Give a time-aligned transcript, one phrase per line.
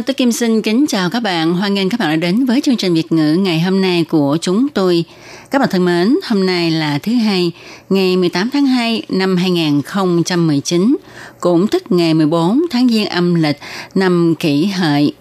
[0.00, 1.54] Hello, tôi Kim xin kính chào các bạn.
[1.54, 4.38] Hoan nghênh các bạn đã đến với chương trình Việt ngữ ngày hôm nay của
[4.40, 5.04] chúng tôi.
[5.50, 7.52] Các bạn thân mến, hôm nay là thứ hai,
[7.90, 10.96] ngày 18 tháng 2 năm 2019,
[11.40, 13.56] cũng tức ngày 14 tháng Giêng âm lịch
[13.94, 15.12] năm kỷ hợi.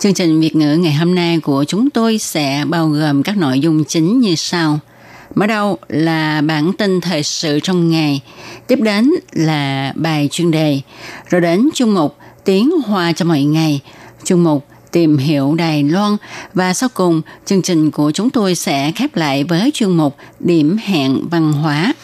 [0.00, 3.60] Chương trình Việt ngữ ngày hôm nay của chúng tôi sẽ bao gồm các nội
[3.60, 4.78] dung chính như sau.
[5.34, 8.20] Mở đầu là bản tin thời sự trong ngày,
[8.66, 10.80] tiếp đến là bài chuyên đề,
[11.30, 13.80] rồi đến chung mục tiếng hoa cho mọi ngày,
[14.26, 16.16] chương mục tìm hiểu Đài Loan
[16.54, 20.76] và sau cùng chương trình của chúng tôi sẽ khép lại với chương mục điểm
[20.84, 21.94] hẹn văn hóa.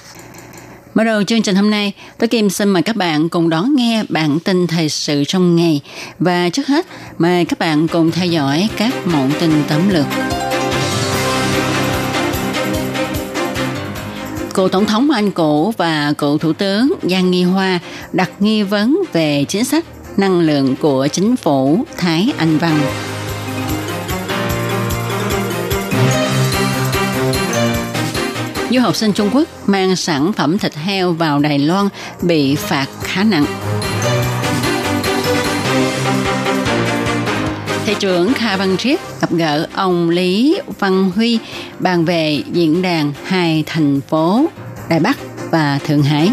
[0.95, 4.05] Mở đầu chương trình hôm nay, tôi Kim xin mời các bạn cùng đón nghe
[4.09, 5.81] bản tin thời sự trong ngày
[6.19, 6.87] và trước hết
[7.19, 10.07] mời các bạn cùng theo dõi các mẫu tin tóm lược.
[14.55, 17.79] Cựu Tổng thống Anh Cổ và cựu Thủ tướng Giang Nghi Hoa
[18.13, 19.85] đặt nghi vấn về chính sách
[20.17, 22.81] năng lượng của chính phủ Thái Anh Văn.
[28.71, 31.89] Du học sinh Trung Quốc mang sản phẩm thịt heo vào Đài Loan
[32.23, 33.47] bị phạt khá nặng.
[37.87, 41.39] Thị trưởng Kha Văn Triết gặp gỡ ông Lý Văn Huy
[41.79, 44.47] bàn về diễn đàn hai thành phố
[44.89, 45.19] Đài Bắc
[45.51, 46.31] và Thượng Hải.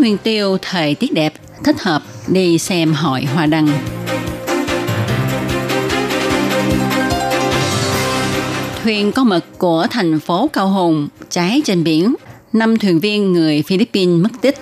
[0.00, 1.32] Nguyên Tiêu thời tiết đẹp,
[1.64, 3.68] thích hợp đi xem hội hoa đăng.
[8.82, 12.14] Thuyền con mực của thành phố Cao Hùng cháy trên biển,
[12.52, 14.58] năm thuyền viên người Philippines mất tích.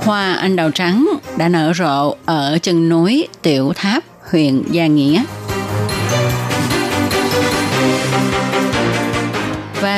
[0.00, 5.22] Hoa anh đào trắng đã nở rộ ở chân núi Tiểu Tháp, huyện Gia Nghĩa.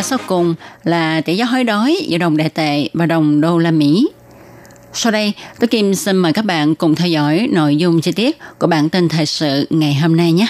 [0.02, 0.54] Và sau cùng
[0.84, 4.08] là tỷ giá hối đói giữa đồng đại tệ và đồng đô la Mỹ.
[4.92, 8.38] Sau đây, tôi Kim xin mời các bạn cùng theo dõi nội dung chi tiết
[8.58, 10.46] của bản tin thời sự ngày hôm nay nhé.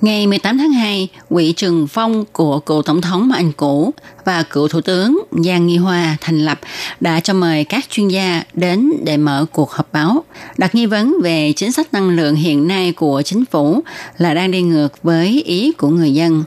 [0.00, 3.94] Ngày 18 tháng 2, Quỹ Trường Phong của cựu Tổng thống Anh cũ
[4.24, 6.58] và cựu Thủ tướng Giang Nghi Hoa thành lập
[7.00, 10.24] đã cho mời các chuyên gia đến để mở cuộc họp báo,
[10.58, 13.80] đặt nghi vấn về chính sách năng lượng hiện nay của chính phủ
[14.18, 16.44] là đang đi ngược với ý của người dân.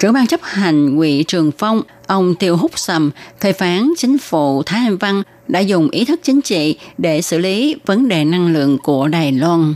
[0.00, 4.62] Trưởng ban chấp hành Quỹ Trường Phong, ông Tiêu Húc Sầm, phê phán chính phủ
[4.62, 8.52] Thái Anh Văn đã dùng ý thức chính trị để xử lý vấn đề năng
[8.52, 9.74] lượng của Đài Loan.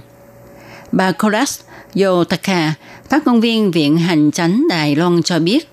[0.93, 1.61] Bà Kodas
[1.95, 2.75] Yotaka,
[3.11, 5.69] phát ngôn viên Viện Hành Chánh Đài Loan cho biết,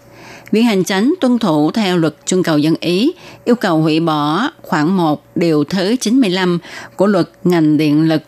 [0.51, 3.11] Viện Hành Chánh tuân thủ theo luật trưng cầu dân Ý,
[3.45, 6.59] yêu cầu hủy bỏ khoảng 1 điều thứ 95
[6.95, 8.21] của luật ngành điện lực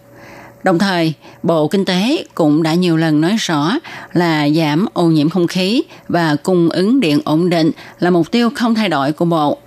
[0.64, 3.70] Đồng thời, Bộ Kinh tế cũng đã nhiều lần nói rõ
[4.12, 8.50] là giảm ô nhiễm không khí và cung ứng điện ổn định là mục tiêu
[8.54, 9.58] không thay đổi của Bộ.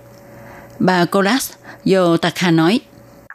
[0.78, 1.52] Bà Kolas
[1.84, 2.80] Yotaka nói,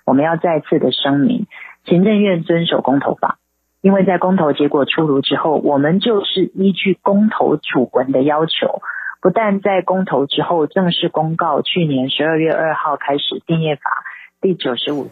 [0.05, 1.45] 我们要再次的声明，
[1.85, 3.37] 行政院遵守公投法，
[3.81, 8.81] 因为在公投结果出炉之后，我们就是依据公投主文的要求，
[9.21, 13.81] 不但在公投之后正式公告，去年十二月二号开始电业法。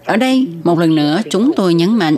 [0.05, 2.17] ở đây, một lần nữa chúng tôi nhấn mạnh,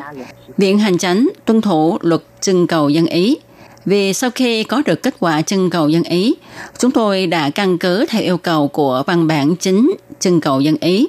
[0.59, 3.37] Viện Hành Chánh tuân thủ luật trưng cầu dân Ý.
[3.84, 6.34] Vì sau khi có được kết quả trưng cầu dân Ý,
[6.78, 9.91] chúng tôi đã căn cứ theo yêu cầu của văn bản chính
[10.21, 11.09] trưng cầu dân Ý.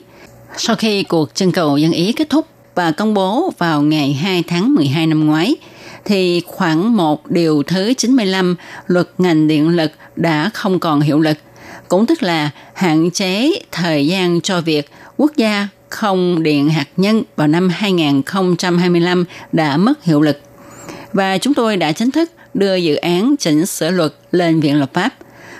[0.57, 4.43] Sau khi cuộc trưng cầu dân Ý kết thúc và công bố vào ngày 2
[4.47, 5.55] tháng 12 năm ngoái,
[6.05, 8.55] thì khoảng 1 điều thứ 95
[8.87, 11.37] luật ngành điện lực đã không còn hiệu lực,
[11.87, 17.23] cũng tức là hạn chế thời gian cho việc quốc gia không điện hạt nhân
[17.35, 20.39] vào năm 2025 đã mất hiệu lực.
[21.13, 24.89] Và chúng tôi đã chính thức đưa dự án chỉnh sửa luật lên Viện Lập
[24.93, 25.09] pháp.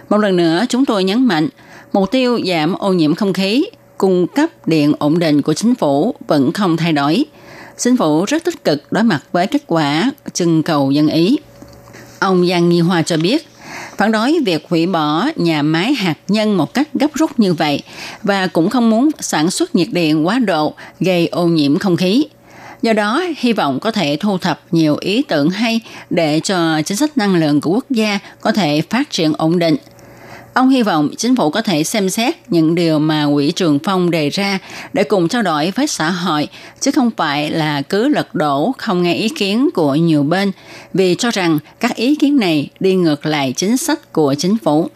[0.10, 1.50] Một lần nữa, chúng tôi nhấn mạnh,
[1.94, 3.66] mục tiêu giảm ô nhiễm không khí,
[3.98, 7.26] cung cấp điện ổn định của chính phủ vẫn không thay đổi.
[7.78, 11.38] Chính phủ rất tích cực đối mặt với kết quả trưng cầu dân Ý.
[12.20, 13.48] Ông Giang Nghi Hoa cho biết,
[13.98, 17.82] phản đối việc hủy bỏ nhà máy hạt nhân một cách gấp rút như vậy
[18.24, 22.26] và cũng không muốn sản xuất nhiệt điện quá độ gây ô nhiễm không khí.
[22.82, 26.98] Do đó, hy vọng có thể thu thập nhiều ý tưởng hay để cho chính
[26.98, 29.76] sách năng lượng của quốc gia có thể phát triển ổn định.
[30.54, 34.12] Ông hy vọng chính phủ có thể xem xét những điều mà Quỹ Trường Phong
[34.12, 34.60] đề ra
[34.94, 36.48] để cùng trao đổi với xã hội,
[36.80, 40.52] chứ không phải là cứ lật đổ không nghe ý kiến của nhiều bên,
[40.94, 44.88] vì cho rằng các ý kiến này đi ngược lại chính sách của chính phủ.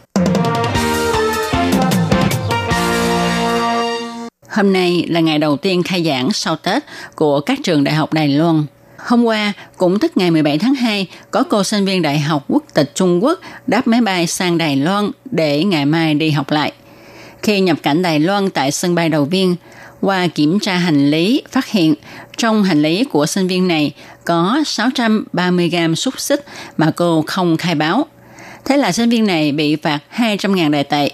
[4.50, 6.82] Hôm nay là ngày đầu tiên khai giảng sau Tết
[7.14, 8.64] của các trường đại học Đài Loan.
[9.08, 12.62] Hôm qua, cũng tức ngày 17 tháng 2, có cô sinh viên Đại học Quốc
[12.74, 16.72] tịch Trung Quốc đáp máy bay sang Đài Loan để ngày mai đi học lại.
[17.42, 19.56] Khi nhập cảnh Đài Loan tại sân bay đầu viên,
[20.00, 21.94] qua kiểm tra hành lý phát hiện
[22.36, 23.92] trong hành lý của sinh viên này
[24.24, 26.44] có 630 gram xúc xích
[26.76, 28.06] mà cô không khai báo.
[28.64, 31.10] Thế là sinh viên này bị phạt 200.000 đại tệ.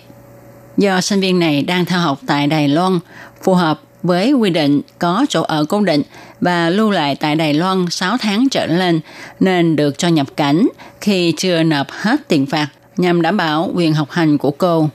[0.77, 2.99] Do sinh viên này đang theo học tại Đài Loan,
[3.43, 6.03] phù hợp với quy định có chỗ ở cố định
[6.41, 9.01] và lưu lại tại Đài Loan 6 tháng trở lên
[9.41, 10.69] nên được cho nhập cảnh
[11.01, 14.89] khi chưa nộp hết tiền phạt nhằm đảm bảo quyền học hành của cô.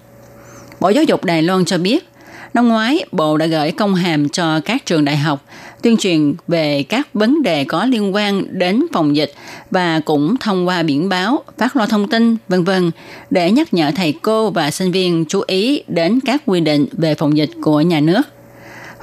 [0.80, 2.10] Bộ Giáo dục Đài Loan cho biết,
[2.54, 5.46] năm ngoái Bộ đã gửi công hàm cho các trường đại học
[5.82, 9.34] tuyên truyền về các vấn đề có liên quan đến phòng dịch
[9.72, 12.92] và cũng thông qua biển báo, phát loa thông tin, vân vân
[13.30, 17.16] để nhắc nhở thầy cô và sinh viên chú ý đến các quy định về
[17.16, 18.22] phòng dịch của nhà nước.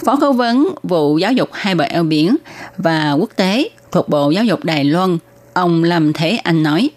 [0.04, 2.37] Phó Cố vấn vụ giáo dục hai bờ eo biển
[2.76, 5.19] và quốc tế thuộc Bộ Giáo dục Đài Loan,
[5.54, 6.90] ông Lâm Thế Anh nói.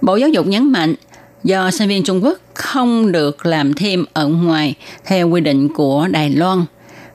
[0.00, 0.94] Bộ Giáo dục nhấn mạnh,
[1.44, 4.74] do sinh viên Trung Quốc không được làm thêm ở ngoài
[5.04, 6.64] theo quy định của Đài Loan.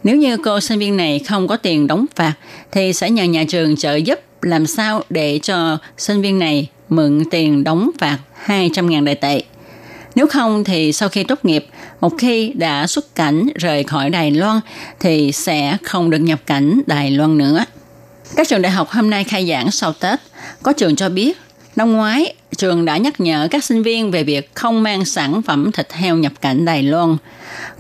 [0.05, 2.33] nếu như cô sinh viên này không có tiền đóng phạt
[2.73, 7.25] thì sẽ nhờ nhà trường trợ giúp làm sao để cho sinh viên này mượn
[7.31, 9.43] tiền đóng phạt 200.000 đại tệ.
[10.15, 11.67] Nếu không thì sau khi tốt nghiệp,
[12.01, 14.61] một khi đã xuất cảnh rời khỏi Đài Loan
[15.01, 17.65] thì sẽ không được nhập cảnh Đài Loan nữa.
[18.37, 20.19] Các trường đại học hôm nay khai giảng sau Tết.
[20.63, 21.39] Có trường cho biết,
[21.77, 25.73] năm ngoái trường đã nhắc nhở các sinh viên về việc không mang sản phẩm
[25.73, 27.17] thịt heo nhập cảnh Đài Loan.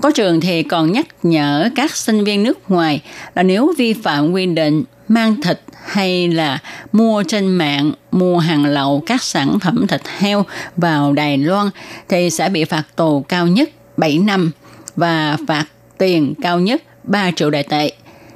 [0.01, 3.03] Có trường thì còn nhắc nhở các sinh viên nước ngoài
[3.35, 6.59] là nếu vi phạm quy định mang thịt hay là
[6.93, 10.45] mua trên mạng, mua hàng lậu các sản phẩm thịt heo
[10.77, 11.71] vào Đài Loan
[12.09, 14.51] thì sẽ bị phạt tù cao nhất 7 năm
[14.97, 15.65] và phạt
[15.99, 17.93] tiền cao nhất 3 triệu đại tệ.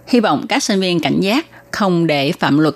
[0.07, 2.75] Hy vọng các sinh viên cảnh giác không để phạm luật.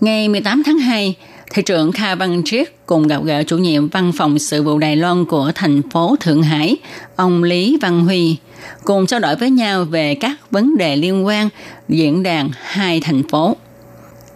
[0.00, 1.16] Ngày 18 tháng 2,
[1.50, 4.96] Thị trưởng Kha Văn Triết cùng gặp gỡ chủ nhiệm văn phòng sự vụ Đài
[4.96, 6.76] Loan của thành phố Thượng Hải,
[7.16, 8.36] ông Lý Văn Huy,
[8.84, 11.48] cùng trao đổi với nhau về các vấn đề liên quan
[11.88, 13.56] diễn đàn hai thành phố.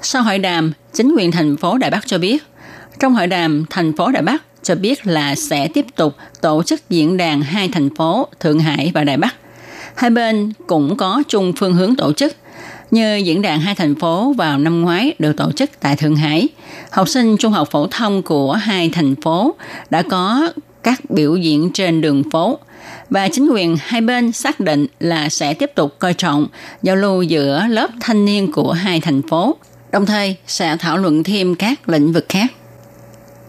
[0.03, 2.43] Sau hội đàm, chính quyền thành phố Đài Bắc cho biết,
[3.01, 6.91] trong hội đàm, thành phố Đài Bắc cho biết là sẽ tiếp tục tổ chức
[6.91, 9.35] diễn đàn hai thành phố Thượng Hải và Đài Bắc.
[9.95, 12.37] Hai bên cũng có chung phương hướng tổ chức
[12.93, 16.49] như diễn đàn hai thành phố vào năm ngoái được tổ chức tại Thượng Hải.
[16.91, 19.55] Học sinh trung học phổ thông của hai thành phố
[19.91, 20.53] đã có
[20.83, 22.59] các biểu diễn trên đường phố
[23.11, 26.47] và chính quyền hai bên xác định là sẽ tiếp tục coi trọng
[26.83, 29.57] giao lưu giữa lớp thanh niên của hai thành phố,
[29.93, 32.47] đồng thời sẽ thảo luận thêm các lĩnh vực khác.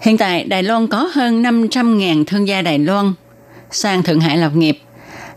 [0.02, 3.14] Hiện tại Đài Loan có hơn 500.000 thương gia Đài Loan
[3.72, 4.80] sang Thượng Hải lập nghiệp–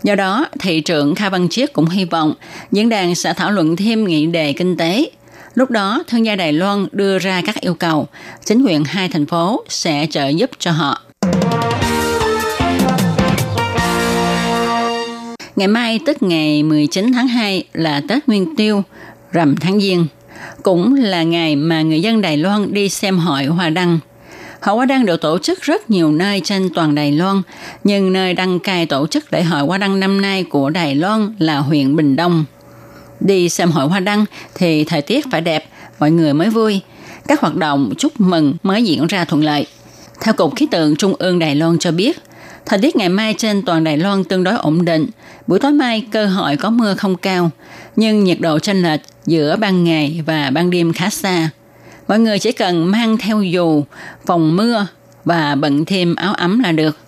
[0.06, 2.34] Do đó, thị trưởng Kha Văn Chiết cũng hy vọng
[2.72, 5.10] diễn đàn sẽ thảo luận thêm nghị đề kinh tế.
[5.54, 8.08] Lúc đó, thương gia Đài Loan đưa ra các yêu cầu,
[8.44, 11.02] chính quyền hai thành phố sẽ trợ giúp cho họ.
[15.56, 18.82] Ngày mai tức ngày 19 tháng 2 là Tết Nguyên Tiêu,
[19.32, 20.06] rằm tháng Giêng.
[20.62, 23.98] Cũng là ngày mà người dân Đài Loan đi xem hội hoa đăng–
[24.66, 27.42] Hội Hoa Đăng được tổ chức rất nhiều nơi trên toàn Đài Loan,
[27.84, 31.34] nhưng nơi đăng cai tổ chức lễ hội Hoa Đăng năm nay của Đài Loan
[31.38, 32.44] là huyện Bình Đông.
[33.20, 35.68] Đi xem hội Hoa Đăng thì thời tiết phải đẹp,
[35.98, 36.80] mọi người mới vui.
[37.28, 39.66] Các hoạt động chúc mừng mới diễn ra thuận lợi.
[40.20, 42.18] Theo Cục Khí tượng Trung ương Đài Loan cho biết,
[42.66, 45.06] thời tiết ngày mai trên toàn Đài Loan tương đối ổn định.
[45.46, 47.50] Buổi tối mai cơ hội có mưa không cao,
[47.96, 51.50] nhưng nhiệt độ chênh lệch giữa ban ngày và ban đêm khá xa.
[52.08, 53.84] Mọi người chỉ cần mang theo dù,
[54.26, 54.86] phòng mưa
[55.24, 56.98] và bận thêm áo ấm là được.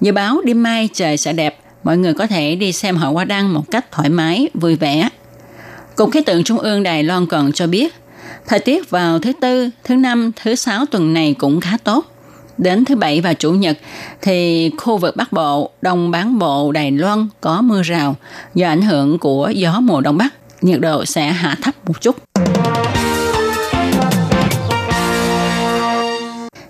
[0.00, 3.24] Dự báo đêm mai trời sẽ đẹp, mọi người có thể đi xem hội hoa
[3.24, 5.08] đăng một cách thoải mái, vui vẻ.
[5.96, 7.94] Cục Khí tượng Trung ương Đài Loan còn cho biết,
[8.46, 12.04] thời tiết vào thứ Tư, thứ Năm, thứ Sáu tuần này cũng khá tốt.
[12.58, 13.78] Đến thứ Bảy và Chủ nhật
[14.22, 18.16] thì khu vực Bắc Bộ, Đông Bán Bộ, Đài Loan có mưa rào
[18.54, 20.34] do ảnh hưởng của gió mùa Đông Bắc.
[20.62, 22.16] Nhiệt độ sẽ hạ thấp một chút.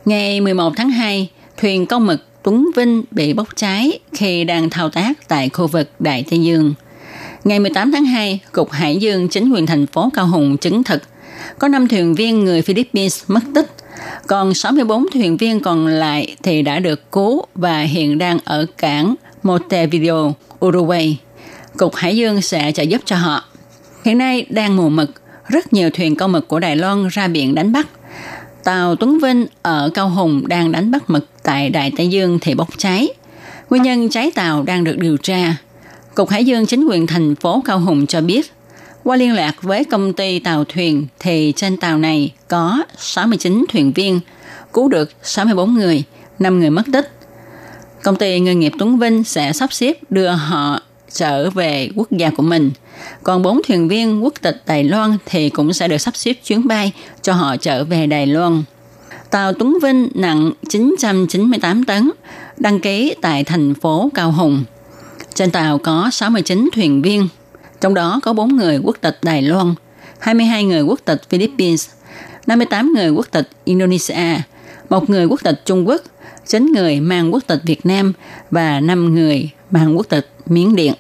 [0.09, 4.91] Ngày 11 tháng 2, thuyền công mực Tuấn Vinh bị bốc cháy khi đang thao
[4.91, 6.75] tác tại khu vực Đại Tây Dương.
[7.45, 11.03] Ngày 18 tháng 2, Cục Hải Dương chính quyền thành phố Cao Hùng chứng thực
[11.59, 13.67] có 5 thuyền viên người Philippines mất tích,
[14.27, 19.15] còn 64 thuyền viên còn lại thì đã được cứu và hiện đang ở cảng
[19.43, 20.35] Montevideo,
[20.65, 21.19] Uruguay.
[21.77, 23.45] Cục Hải Dương sẽ trợ giúp cho họ.
[24.05, 25.11] Hiện nay đang mùa mực,
[25.49, 27.87] rất nhiều thuyền câu mực của Đài Loan ra biển đánh bắt.
[28.69, 32.55] Tàu Tuấn Vinh ở Cao Hùng đang đánh bắt mực tại Đại Tây Dương thì
[32.55, 33.09] bốc cháy.
[33.71, 35.57] Nguyên nhân cháy tàu đang được điều tra.
[36.15, 38.53] Cục Hải Dương chính quyền thành phố Cao Hùng cho biết,
[39.05, 43.93] qua liên lạc với công ty tàu thuyền thì trên tàu này có 69 thuyền
[43.93, 44.21] viên,
[44.73, 46.03] cứu được 64 người,
[46.39, 47.11] 5 người mất tích.
[48.03, 50.81] Công ty Ngư nghiệp Tuấn Vinh sẽ sắp xếp đưa họ
[51.13, 52.71] trở về quốc gia của mình.
[53.23, 56.69] Còn bốn thuyền viên quốc tịch Đài Loan thì cũng sẽ được sắp xếp chuyến
[56.69, 58.63] bay cho họ trở về Đài Loan.
[59.31, 62.11] Tàu Tuấn Vinh nặng 998 tấn,
[62.57, 64.65] đăng ký tại thành phố Cao Hùng.
[65.35, 67.29] Trên tàu có 69 thuyền viên,
[67.81, 69.75] trong đó có 4 người quốc tịch Đài Loan,
[70.19, 71.89] 22 người quốc tịch Philippines,
[72.47, 74.41] 58 người quốc tịch Indonesia,
[74.91, 76.03] một người quốc tịch Trung Quốc,
[76.47, 78.13] 9 người mang quốc tịch Việt Nam
[78.51, 80.95] và 5 người mang quốc tịch Miến Điện.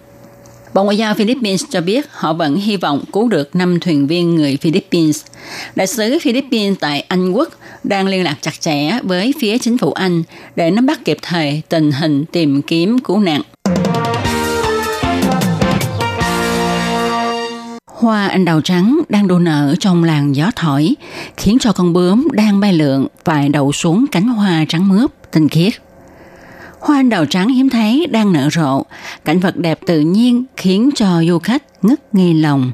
[0.74, 4.34] Bộ Ngoại giao Philippines cho biết họ vẫn hy vọng cứu được 5 thuyền viên
[4.34, 5.22] người Philippines.
[5.74, 7.48] Đại sứ Philippines tại Anh Quốc
[7.84, 10.22] đang liên lạc chặt chẽ với phía chính phủ Anh
[10.56, 13.42] để nắm bắt kịp thời tình hình tìm kiếm cứu nạn.
[17.86, 20.94] Hoa anh đào trắng đang đua nở trong làn gió thổi,
[21.36, 25.48] khiến cho con bướm đang bay lượn phải đậu xuống cánh hoa trắng mướp, tinh
[25.48, 25.72] khiết.
[26.80, 28.82] Hoa anh đào trắng hiếm thấy đang nở rộ,
[29.24, 32.72] cảnh vật đẹp tự nhiên khiến cho du khách ngất ngây lòng.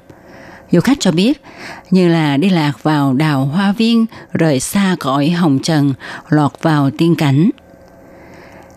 [0.72, 1.42] Du khách cho biết,
[1.90, 5.94] như là đi lạc vào đào hoa viên, rời xa cõi hồng trần,
[6.28, 7.50] lọt vào tiên cảnh.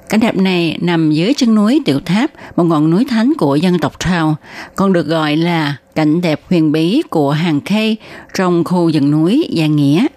[0.10, 3.80] Cảnh đẹp này nằm dưới chân núi Tiểu Tháp, một ngọn núi thánh của dân
[3.80, 4.36] tộc Trao,
[4.76, 7.96] còn được gọi là cảnh đẹp huyền bí của hàng khê
[8.34, 10.08] trong khu rừng núi Gia Nghĩa.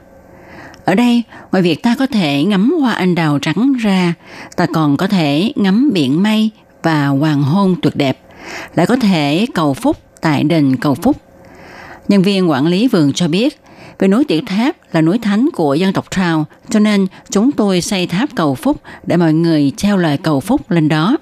[0.85, 1.23] Ở đây,
[1.53, 4.15] ngoài việc ta có thể ngắm hoa anh đào trắng ra,
[4.57, 6.51] ta còn có thể ngắm biển mây
[6.83, 8.19] và hoàng hôn tuyệt đẹp,
[8.75, 11.17] lại có thể cầu phúc tại đền cầu phúc.
[12.09, 13.61] Nhân viên quản lý vườn cho biết,
[13.99, 17.81] vì núi Tiểu Tháp là núi thánh của dân tộc Trào, cho nên chúng tôi
[17.81, 21.17] xây tháp cầu phúc để mọi người treo lời cầu phúc lên đó.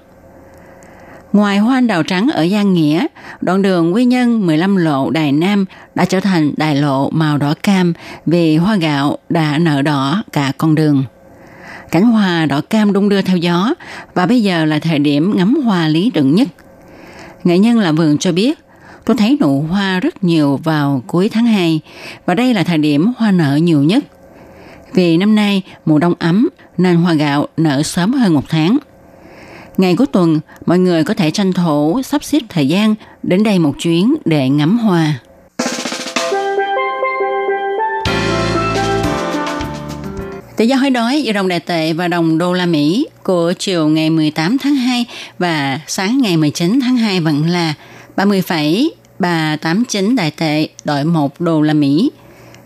[1.33, 3.07] Ngoài hoa anh đào trắng ở Giang Nghĩa,
[3.41, 7.53] đoạn đường Quy Nhân 15 lộ Đài Nam đã trở thành đài lộ màu đỏ
[7.63, 7.93] cam
[8.25, 11.03] vì hoa gạo đã nở đỏ cả con đường.
[11.91, 13.73] Cảnh hoa đỏ cam đung đưa theo gió
[14.13, 16.47] và bây giờ là thời điểm ngắm hoa lý tưởng nhất.
[17.43, 18.59] Nghệ nhân làm vườn cho biết,
[19.05, 21.79] tôi thấy nụ hoa rất nhiều vào cuối tháng 2
[22.25, 24.03] và đây là thời điểm hoa nở nhiều nhất.
[24.93, 28.77] Vì năm nay mùa đông ấm nên hoa gạo nở sớm hơn một tháng–
[29.79, 33.59] Ngày cuối tuần, mọi người có thể tranh thủ sắp xếp thời gian đến đây
[33.59, 35.19] một chuyến để ngắm hoa.
[40.57, 43.87] Tỷ giá hối đoái giữa đồng đại tệ và đồng đô la Mỹ của chiều
[43.87, 45.05] ngày 18 tháng 2
[45.39, 47.73] và sáng ngày 19 tháng 2 vẫn là
[48.15, 52.11] 30,389 đại tệ đổi 1 đô la Mỹ.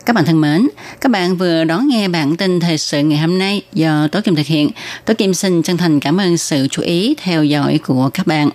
[0.05, 0.67] Các bạn thân mến,
[1.01, 4.35] các bạn vừa đón nghe bản tin thời sự ngày hôm nay do Tố Kim
[4.35, 4.69] thực hiện.
[5.05, 8.49] Tố Kim xin chân thành cảm ơn sự chú ý theo dõi của các bạn.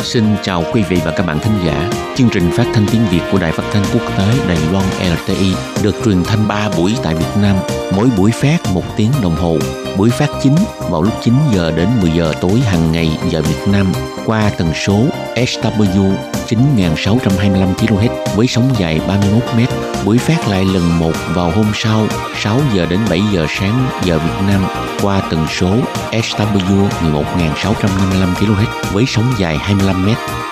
[0.00, 1.90] Xin chào quý vị và các bạn thính giả.
[2.16, 5.54] Chương trình phát thanh tiếng Việt của Đài Phát thanh Quốc tế Đài Loan LTI
[5.82, 7.56] được truyền thanh 3 buổi tại Việt Nam,
[7.96, 9.58] mỗi buổi phát 1 tiếng đồng hồ.
[9.96, 10.56] Buổi phát chính
[10.90, 13.92] vào lúc 9 giờ đến 10 giờ tối hàng ngày giờ Việt Nam
[14.26, 15.02] qua tần số
[15.34, 16.14] SW
[16.46, 19.60] 9625 kHz với sóng dài 31 m.
[20.04, 22.06] Buổi phát lại lần một vào hôm sau
[22.42, 24.66] 6 giờ đến 7 giờ sáng giờ Việt Nam,
[25.02, 25.76] qua tần số
[26.12, 30.08] SW 11655 kHz với sóng dài 25 m.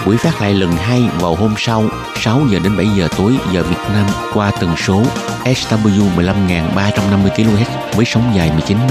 [0.06, 1.84] Buổi phát lại lần hai vào hôm sau
[2.16, 5.02] 6 giờ đến 7 giờ tối giờ Việt Nam, qua tần số
[5.44, 8.90] SW 15350 kHz với sóng dài 19 m.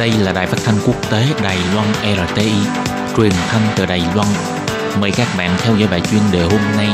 [0.00, 1.86] Đây là đài phát thanh quốc tế Đài Loan
[2.28, 2.52] RTI,
[3.16, 4.28] truyền thanh từ Đài Loan.
[5.00, 6.88] Mời các bạn theo dõi bài chuyên đề hôm nay.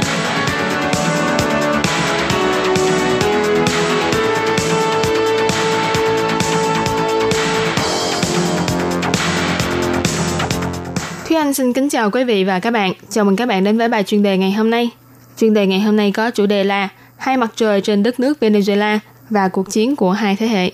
[11.29, 12.93] Thúy Anh xin kính chào quý vị và các bạn.
[13.11, 14.91] Chào mừng các bạn đến với bài chuyên đề ngày hôm nay.
[15.39, 18.39] Chuyên đề ngày hôm nay có chủ đề là Hai mặt trời trên đất nước
[18.41, 18.99] Venezuela
[19.31, 20.71] và cuộc chiến của hai thế hệ.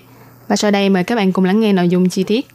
[0.48, 2.46] Và sau đây mời các bạn cùng lắng nghe nội dung chi tiết.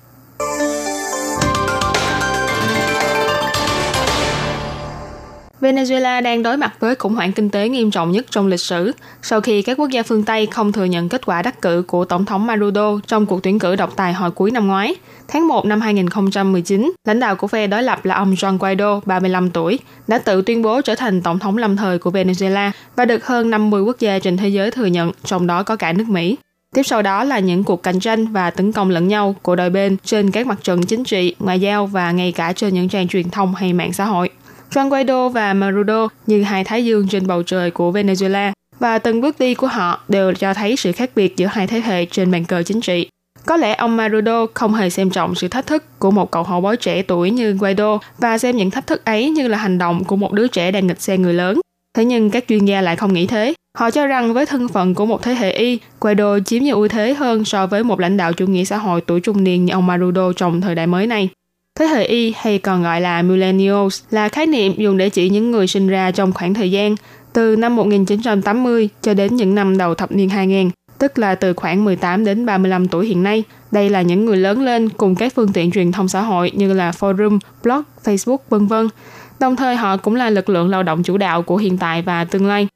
[5.61, 8.91] Venezuela đang đối mặt với khủng hoảng kinh tế nghiêm trọng nhất trong lịch sử
[9.21, 12.05] sau khi các quốc gia phương Tây không thừa nhận kết quả đắc cử của
[12.05, 14.95] Tổng thống Maduro trong cuộc tuyển cử độc tài hồi cuối năm ngoái.
[15.27, 19.49] Tháng 1 năm 2019, lãnh đạo của phe đối lập là ông Juan Guaido, 35
[19.51, 23.25] tuổi, đã tự tuyên bố trở thành tổng thống lâm thời của Venezuela và được
[23.25, 26.37] hơn 50 quốc gia trên thế giới thừa nhận, trong đó có cả nước Mỹ.
[26.77, 29.69] Tiếp sau đó là những cuộc cạnh tranh và tấn công lẫn nhau của đôi
[29.69, 33.07] bên trên các mặt trận chính trị, ngoại giao và ngay cả trên những trang
[33.07, 34.29] truyền thông hay mạng xã hội.
[34.71, 39.21] Juan Guaido và Maduro như hai thái dương trên bầu trời của Venezuela và từng
[39.21, 42.31] bước đi của họ đều cho thấy sự khác biệt giữa hai thế hệ trên
[42.31, 43.09] bàn cờ chính trị.
[43.45, 46.61] Có lẽ ông Maduro không hề xem trọng sự thách thức của một cậu hậu
[46.61, 50.03] bói trẻ tuổi như Guaido và xem những thách thức ấy như là hành động
[50.03, 51.59] của một đứa trẻ đang nghịch xe người lớn.
[51.97, 53.53] Thế nhưng các chuyên gia lại không nghĩ thế.
[53.77, 56.87] Họ cho rằng với thân phận của một thế hệ Y, Guaido chiếm nhiều ưu
[56.87, 59.73] thế hơn so với một lãnh đạo chủ nghĩa xã hội tuổi trung niên như
[59.73, 61.29] ông Maduro trong thời đại mới này.
[61.79, 65.51] Thế hệ Y hay còn gọi là Millennials là khái niệm dùng để chỉ những
[65.51, 66.95] người sinh ra trong khoảng thời gian
[67.33, 71.85] từ năm 1980 cho đến những năm đầu thập niên 2000, tức là từ khoảng
[71.85, 73.43] 18 đến 35 tuổi hiện nay.
[73.71, 76.73] Đây là những người lớn lên cùng các phương tiện truyền thông xã hội như
[76.73, 78.87] là forum, blog, Facebook, vân vân.
[79.39, 82.25] Đồng thời họ cũng là lực lượng lao động chủ đạo của hiện tại và
[82.25, 82.67] tương lai.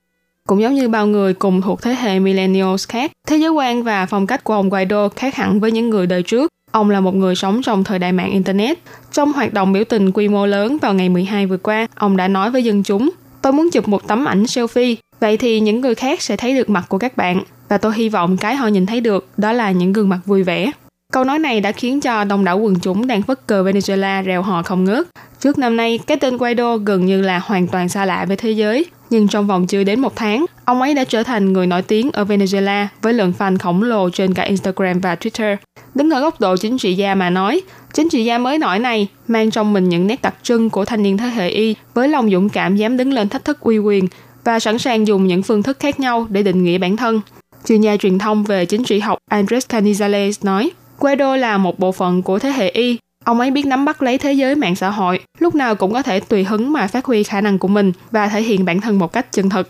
[0.48, 4.05] Cũng giống như bao người cùng thuộc thế hệ millennials khác, thế giới quan và
[4.05, 6.51] phong cách của ông Guaido khác hẳn với những người đời trước.
[6.72, 8.77] Ông là một người sống trong thời đại mạng Internet.
[9.12, 12.27] Trong hoạt động biểu tình quy mô lớn vào ngày 12 vừa qua, ông đã
[12.27, 13.09] nói với dân chúng,
[13.42, 16.70] tôi muốn chụp một tấm ảnh selfie, vậy thì những người khác sẽ thấy được
[16.70, 17.44] mặt của các bạn.
[17.70, 20.44] Và tôi hy vọng cái họ nhìn thấy được đó là những gương mặt vui
[20.44, 20.72] vẻ.
[21.11, 24.41] Câu nói này đã khiến cho đông đảo quần chúng đang phất cờ Venezuela reo
[24.41, 25.07] hò không ngớt.
[25.39, 28.51] Trước năm nay, cái tên Guaido gần như là hoàn toàn xa lạ với thế
[28.51, 28.85] giới.
[29.09, 32.11] Nhưng trong vòng chưa đến một tháng, ông ấy đã trở thành người nổi tiếng
[32.11, 35.55] ở Venezuela với lượng fan khổng lồ trên cả Instagram và Twitter.
[35.95, 37.61] Đứng ở góc độ chính trị gia mà nói,
[37.93, 41.03] chính trị gia mới nổi này mang trong mình những nét đặc trưng của thanh
[41.03, 44.07] niên thế hệ Y với lòng dũng cảm dám đứng lên thách thức uy quyền
[44.43, 47.21] và sẵn sàng dùng những phương thức khác nhau để định nghĩa bản thân.
[47.67, 50.71] Chuyên gia truyền thông về chính trị học Andres Canizales nói,
[51.01, 52.98] Guaido là một bộ phận của thế hệ Y.
[53.24, 56.01] Ông ấy biết nắm bắt lấy thế giới mạng xã hội, lúc nào cũng có
[56.01, 59.00] thể tùy hứng mà phát huy khả năng của mình và thể hiện bản thân
[59.00, 59.70] một cách chân thực.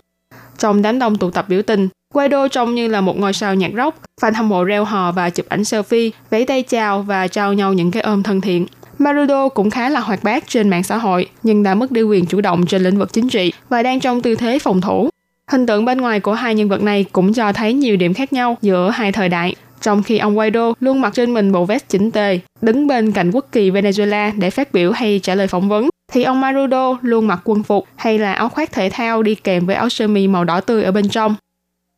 [0.58, 3.70] Trong đám đông tụ tập biểu tình, Guaido trông như là một ngôi sao nhạc
[3.76, 7.52] rock, fan hâm mộ reo hò và chụp ảnh selfie, vẫy tay chào và trao
[7.52, 8.66] nhau những cái ôm thân thiện.
[8.98, 12.26] Marudo cũng khá là hoạt bát trên mạng xã hội, nhưng đã mất đi quyền
[12.26, 15.08] chủ động trên lĩnh vực chính trị và đang trong tư thế phòng thủ.
[15.50, 18.32] Hình tượng bên ngoài của hai nhân vật này cũng cho thấy nhiều điểm khác
[18.32, 19.54] nhau giữa hai thời đại.
[19.82, 23.30] Trong khi ông Guaido luôn mặc trên mình bộ vest chỉnh tề, đứng bên cạnh
[23.30, 27.26] quốc kỳ Venezuela để phát biểu hay trả lời phỏng vấn, thì ông Maduro luôn
[27.26, 30.28] mặc quân phục hay là áo khoác thể thao đi kèm với áo sơ mi
[30.28, 31.34] màu đỏ tươi ở bên trong.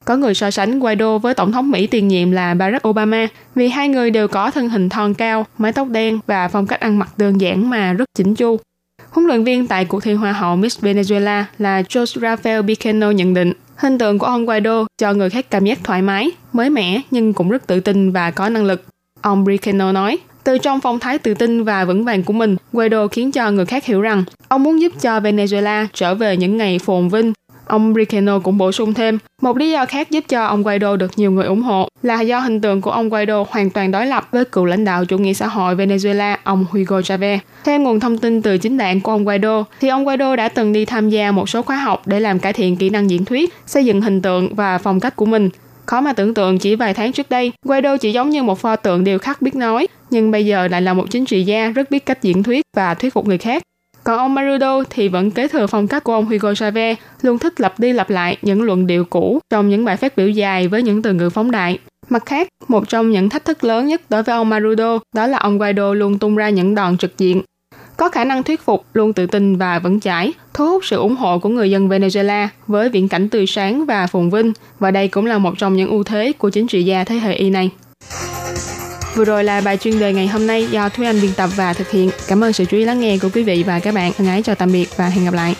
[0.04, 3.68] Có người so sánh Guaido với Tổng thống Mỹ tiền nhiệm là Barack Obama vì
[3.68, 6.98] hai người đều có thân hình thon cao, mái tóc đen và phong cách ăn
[6.98, 8.56] mặc đơn giản mà rất chỉnh chu.
[9.10, 13.34] Huấn luyện viên tại cuộc thi Hoa hậu Miss Venezuela là Jose Rafael Biceno nhận
[13.34, 17.00] định hình tượng của ông Guaido cho người khác cảm giác thoải mái, mới mẻ
[17.10, 18.84] nhưng cũng rất tự tin và có năng lực.
[19.20, 23.06] Ông Biceno nói, từ trong phong thái tự tin và vững vàng của mình, Guaido
[23.06, 26.78] khiến cho người khác hiểu rằng ông muốn giúp cho Venezuela trở về những ngày
[26.78, 27.32] phồn vinh
[27.66, 31.10] Ông Ricano cũng bổ sung thêm, một lý do khác giúp cho ông Guaido được
[31.16, 34.28] nhiều người ủng hộ là do hình tượng của ông Guaido hoàn toàn đối lập
[34.30, 37.38] với cựu lãnh đạo chủ nghĩa xã hội Venezuela, ông Hugo Chavez.
[37.64, 40.72] Theo nguồn thông tin từ chính đảng của ông Guaido, thì ông Guaido đã từng
[40.72, 43.54] đi tham gia một số khóa học để làm cải thiện kỹ năng diễn thuyết,
[43.66, 45.50] xây dựng hình tượng và phong cách của mình.
[45.86, 48.76] Khó mà tưởng tượng chỉ vài tháng trước đây, Guaido chỉ giống như một pho
[48.76, 51.90] tượng điêu khắc biết nói, nhưng bây giờ lại là một chính trị gia rất
[51.90, 53.62] biết cách diễn thuyết và thuyết phục người khác.
[54.04, 57.60] Còn ông Marudo thì vẫn kế thừa phong cách của ông Hugo Chavez, luôn thích
[57.60, 60.82] lặp đi lặp lại những luận điệu cũ trong những bài phát biểu dài với
[60.82, 61.78] những từ ngữ phóng đại.
[62.08, 65.38] Mặt khác, một trong những thách thức lớn nhất đối với ông Marudo đó là
[65.38, 67.42] ông Guaido luôn tung ra những đòn trực diện.
[67.96, 71.16] Có khả năng thuyết phục, luôn tự tin và vững chãi, thu hút sự ủng
[71.16, 75.08] hộ của người dân Venezuela với viễn cảnh tươi sáng và phồn vinh, và đây
[75.08, 77.70] cũng là một trong những ưu thế của chính trị gia thế hệ Y này.
[79.14, 81.72] Vừa rồi là bài chuyên đề ngày hôm nay do Thúy Anh biên tập và
[81.72, 82.10] thực hiện.
[82.28, 84.12] Cảm ơn sự chú ý lắng nghe của quý vị và các bạn.
[84.18, 85.54] Thân ái chào tạm biệt và hẹn gặp lại.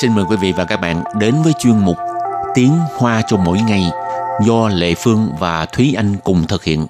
[0.00, 1.96] Xin mời quý vị và các bạn đến với chuyên mục
[2.54, 3.82] Tiếng Hoa cho mỗi ngày
[4.46, 6.86] do Lệ Phương và Thúy Anh cùng thực hiện.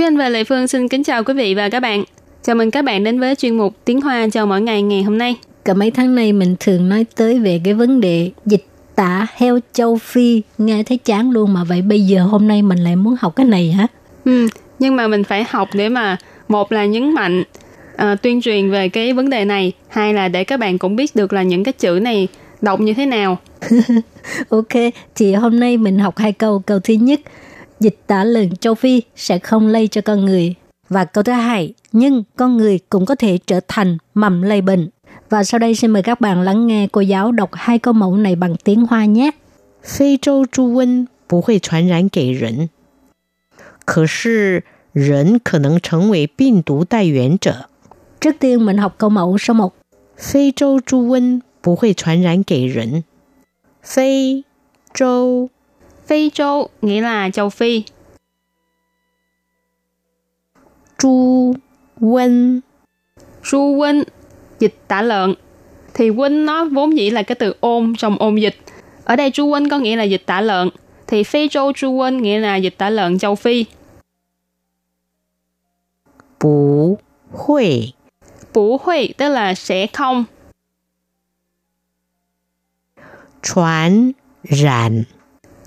[0.00, 2.04] Thúy Anh và Lệ Phương xin kính chào quý vị và các bạn.
[2.42, 5.18] Chào mừng các bạn đến với chuyên mục Tiếng Hoa cho mỗi ngày ngày hôm
[5.18, 5.36] nay.
[5.64, 9.58] Cả mấy tháng nay mình thường nói tới về cái vấn đề dịch tả heo
[9.72, 13.16] châu Phi, nghe thấy chán luôn mà vậy bây giờ hôm nay mình lại muốn
[13.20, 13.86] học cái này hả?
[14.24, 16.16] Ừ, nhưng mà mình phải học để mà
[16.48, 17.44] một là nhấn mạnh
[17.94, 21.16] uh, tuyên truyền về cái vấn đề này, hai là để các bạn cũng biết
[21.16, 22.28] được là những cái chữ này
[22.60, 23.38] đọc như thế nào.
[24.48, 26.62] ok, thì hôm nay mình học hai câu.
[26.66, 27.20] Câu thứ nhất,
[27.79, 30.55] dịch tả lợn châu Phi sẽ không lây cho con người.
[30.89, 34.89] Và câu thứ hai, nhưng con người cũng có thể trở thành mầm lây bệnh.
[35.29, 38.17] Và sau đây xin mời các bạn lắng nghe cô giáo đọc hai câu mẫu
[38.17, 39.31] này bằng tiếng Hoa nhé.
[39.83, 42.69] 非洲猪瘟不会传染给人，
[43.85, 44.63] 可是
[44.93, 47.69] 人可能成为病毒带源者。
[48.19, 49.73] Trước tiên mình học câu mẫu số 1.
[50.17, 53.03] 非洲猪瘟不会传染给人。
[53.83, 54.43] 非
[54.93, 55.49] 洲
[56.10, 57.84] Phí Châu nghĩa là châu Phi.
[60.98, 61.54] Chu
[62.00, 62.60] Win
[63.42, 64.04] Chu Win
[64.58, 65.34] dịch tả lợn
[65.94, 68.56] thì Win nó vốn dĩ là cái từ ôm trong ôm dịch.
[69.04, 70.68] Ở đây Chu Win có nghĩa là dịch tả lợn,
[71.06, 73.64] thì Phi Châu Chu Win nghĩa là dịch tả lợn châu Phi.
[76.40, 76.98] Bú
[77.30, 77.82] Huệ
[78.54, 80.24] Bú Huệ tức là sẽ không.
[83.42, 85.04] Chuan rạn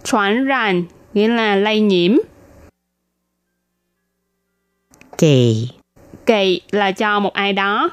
[0.04, 2.18] truyền ràn nghĩa là lây nhiễm.
[5.18, 5.70] Kỳ
[6.26, 7.90] Kỳ là cho một ai đó.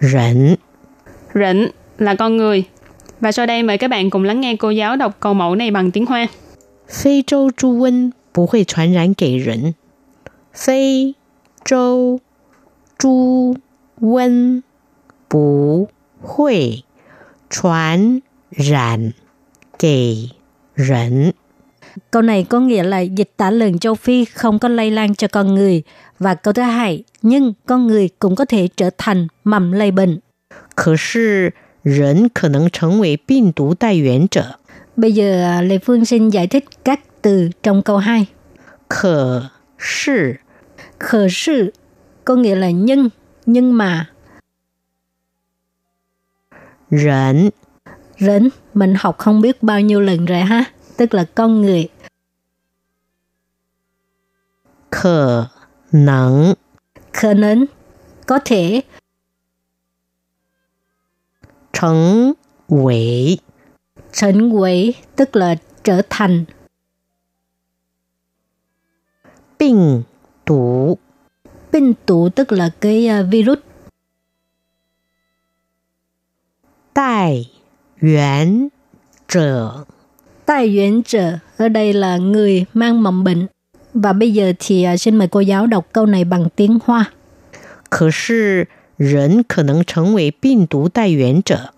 [0.00, 0.54] Rỉnh
[1.34, 1.68] Rỉnh
[1.98, 2.64] là con người.
[3.20, 5.70] Và sau đây mời các bạn cùng lắng nghe cô giáo đọc câu mẫu này
[5.70, 6.26] bằng tiếng Hoa.
[6.88, 9.72] Phi châu chu vân bù hội chuyển rán kỳ rỉnh.
[10.54, 11.12] Phi
[11.64, 12.20] châu
[12.98, 13.54] chu
[14.00, 14.60] vân
[15.30, 15.88] bù
[16.22, 16.82] hội
[17.52, 19.12] 传染。
[19.81, 20.29] 给
[20.75, 21.33] 人。
[22.11, 25.27] Câu này có nghĩa là dịch tả lợn châu Phi không có lây lan cho
[25.27, 25.83] con người.
[26.19, 30.19] Và câu thứ hai, nhưng con người cũng có thể trở thành mầm lây bệnh.
[30.75, 34.59] 可是人可能成为病毒带源者。
[34.95, 38.25] Bây giờ à, Lê Phương xin giải thích các từ trong câu 2.
[38.87, 40.39] 可是
[40.99, 41.73] Khờ sự
[42.25, 43.09] có nghĩa là nhưng,
[43.45, 44.09] nhưng mà.
[46.89, 47.51] 人
[48.19, 50.64] Rỉnh, mình học không biết bao nhiêu lần rồi ha,
[50.96, 51.88] tức là con người.
[54.90, 55.46] Khờ
[55.92, 56.54] năng
[57.12, 57.64] Khờ năng,
[58.26, 58.80] có thể.
[61.72, 62.32] Trấn
[62.68, 63.38] quỷ
[64.12, 66.44] Trấn quỷ tức là trở thành.
[69.58, 70.02] Bình
[70.44, 70.98] tủ
[71.72, 73.58] Bình tủ tức là cái à, virus.
[76.94, 77.50] Tài
[78.01, 78.71] 源
[79.27, 79.85] 者。
[80.45, 83.47] Tai yuan trợ ở đây là người mang mầm bệnh.
[83.93, 87.11] Và bây giờ thì à, xin mời cô giáo đọc câu này bằng tiếng Hoa.
[87.89, 91.73] 可是人可能成为病毒带源者。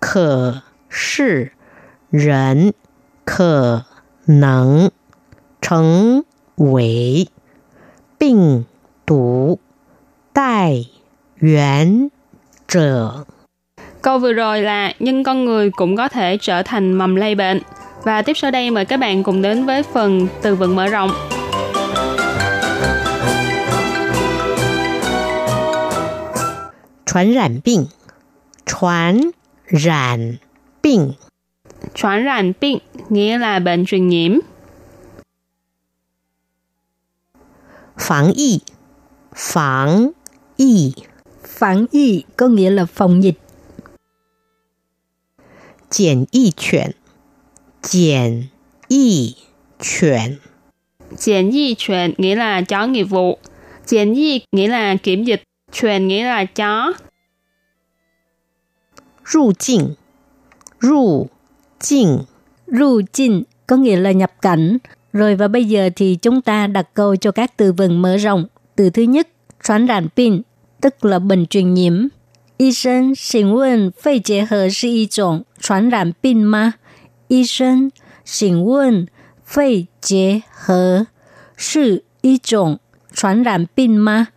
[0.00, 1.52] 可是
[2.10, 2.72] 人
[3.24, 3.84] 可
[4.24, 4.90] 能
[5.60, 6.24] 成
[6.56, 7.28] 为
[8.16, 8.64] 病
[9.04, 9.58] 毒
[10.32, 10.84] 带
[11.36, 12.10] 源
[12.66, 13.26] 者。
[14.02, 17.60] Câu vừa rồi là nhưng con người cũng có thể trở thành mầm lây bệnh.
[18.02, 21.10] Và tiếp sau đây mời các bạn cùng đến với phần từ vựng mở rộng.
[27.06, 27.88] 传染病，
[28.66, 29.32] 传
[29.66, 30.38] 染
[30.82, 31.14] 病，
[31.94, 34.38] Truyền染病nghĩa là bệnh truyền nhiễm.
[37.96, 38.60] 防疫，
[39.34, 40.12] 防
[40.56, 40.92] 疫，
[41.42, 43.34] Phản y có nghĩa là phòng dịch.
[45.92, 46.94] 检疫犬，
[47.82, 48.48] 检
[48.88, 49.36] 疫
[49.78, 50.38] 犬，
[51.16, 53.38] Triển y truyền nghĩa là chó nghiệp vụ.
[53.86, 55.42] Triển y nghĩa là kiểm dịch.
[55.72, 56.92] Truyền nghĩa là chó.
[59.24, 59.96] 入境，
[60.80, 61.28] 入
[61.80, 62.26] 境，
[62.66, 64.78] Ru chinh có nghĩa là nhập cảnh.
[65.12, 68.46] Rồi và bây giờ thì chúng ta đặt câu cho các từ vựng mở rộng.
[68.76, 69.28] Từ thứ nhất,
[69.64, 70.42] truyền染pin
[70.80, 72.08] tức là bệnh truyền nhiễm.
[72.56, 76.74] Y sinh, xin 问肺结核是一种传染病吗？
[77.28, 77.92] 医生，
[78.24, 79.06] 请问
[79.44, 81.06] 肺结核
[81.56, 82.80] 是一种
[83.12, 84.28] 传染病吗？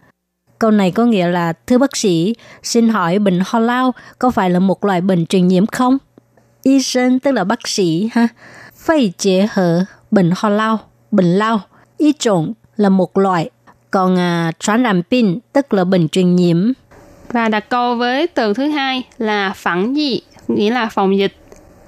[0.60, 4.50] Câu này có nghĩa là thưa bác sĩ, xin hỏi bệnh ho lao có phải
[4.50, 5.98] là một loại bệnh truyền nhiễm không?
[6.64, 8.28] Y sinh tức là bác sĩ ha.
[8.76, 10.80] Phây chế hở bệnh ho lao,
[11.12, 11.62] bệnh lao.
[11.98, 13.50] Y trộn là một loại.
[13.92, 16.72] Còn à, truyền染bệnh tức là bệnh truyền nhiễm.
[17.30, 21.32] Và đặt câu với từ thứ hai là phản dị, nghĩa là phòng dịch.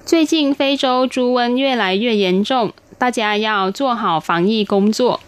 [0.05, 5.19] 最近非洲猪瘟越来越严重，大家要做好防疫工作。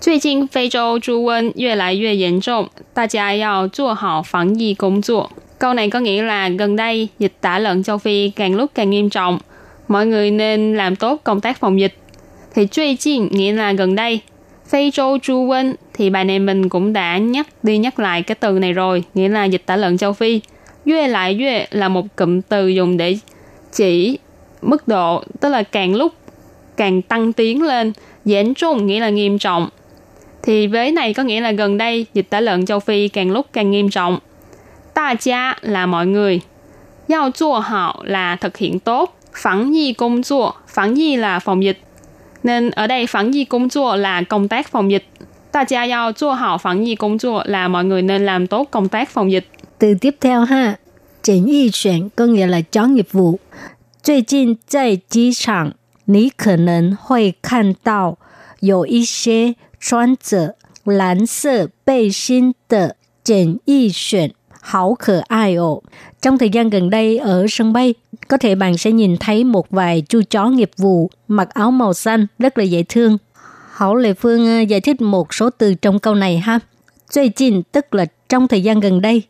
[0.00, 5.30] 最近非洲猪瘟越来越严重，大家要做好防疫工作。
[5.58, 9.10] Câu này có nghĩa là gần đây dịch tả lợn châu Phi càng lúc càng nghiêm
[9.10, 9.38] trọng,
[9.88, 11.98] mọi người nên làm tốt công tác phòng dịch.
[12.54, 14.20] Thì truy chiên nghĩa là gần đây,
[14.69, 18.35] Phi châu Chu Vinh thì bài này mình cũng đã nhắc đi nhắc lại cái
[18.35, 20.41] từ này rồi, nghĩa là dịch tả lợn châu Phi.
[20.85, 23.17] Yue lại yue là một cụm từ dùng để
[23.71, 24.17] chỉ
[24.61, 26.13] mức độ, tức là càng lúc
[26.77, 27.93] càng tăng tiến lên.
[28.25, 29.69] dễn trung nghĩa là nghiêm trọng.
[30.43, 33.45] Thì với này có nghĩa là gần đây dịch tả lợn châu Phi càng lúc
[33.53, 34.19] càng nghiêm trọng.
[34.93, 36.41] Ta cha là mọi người.
[37.07, 39.17] Giao chua hảo là thực hiện tốt.
[39.33, 41.79] Phản công chua, phản nhi là phòng dịch
[42.46, 45.04] Nên ở đây phản y công作là công tác phòng dịch.
[45.52, 49.10] Ta gia yao zua hảo phản y công作là mọi người nên làm tốt công tác
[49.10, 49.48] phòng dịch.
[49.78, 50.76] Từ tiếp theo ha,
[51.22, 53.38] triển y chuyển có nghĩa là chó nghiệp vụ.
[54.02, 55.74] 最近在机场，
[56.06, 58.18] 你可能会看到
[58.60, 65.82] 有一些穿着蓝色背心的简易选，好可爱哦。
[66.20, 67.94] Trong thời gian gần đây ở sân bay,
[68.27, 71.93] có thể bạn sẽ nhìn thấy một vài chú chó nghiệp vụ mặc áo màu
[71.93, 73.17] xanh rất là dễ thương.
[73.71, 76.59] Hảo Lệ Phương à, giải thích một số từ trong câu này ha.
[77.15, 79.23] Tuy chín tức là trong thời gian gần đây,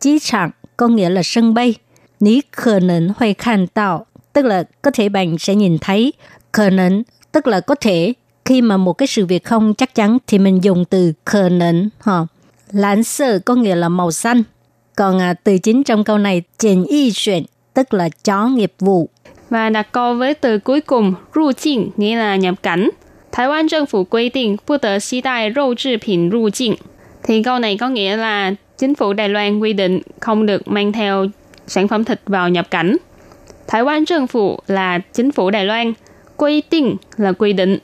[0.00, 1.74] chí trạng có nghĩa là sân bay.
[2.20, 6.12] Ní khờ nến hoài khàn tạo, tức là có thể bạn sẽ nhìn thấy.
[6.52, 8.12] Khờ nến tức là có thể
[8.44, 11.90] khi mà một cái sự việc không chắc chắn thì mình dùng từ khờ nến.
[12.00, 12.26] Hả?
[12.72, 14.42] Lãn sơ có nghĩa là màu xanh.
[14.96, 17.44] Còn à, từ chính trong câu này, chỉnh y chuyển
[17.78, 19.08] tức là chó nghiệp vụ.
[19.50, 22.90] Và đặt câu với từ cuối cùng ru jin nghĩa là nhập cảnh.
[23.32, 26.74] Thái Quan chính phủ quy định bất được xí đại rau chế phẩm ru jin.
[27.22, 30.92] Thì câu này có nghĩa là chính phủ Đài Loan quy định không được mang
[30.92, 31.26] theo
[31.66, 32.96] sản phẩm thịt vào nhập cảnh.
[33.66, 35.92] Thái Quan chính phủ là chính phủ Đài Loan,
[36.36, 37.78] quy định là quy định,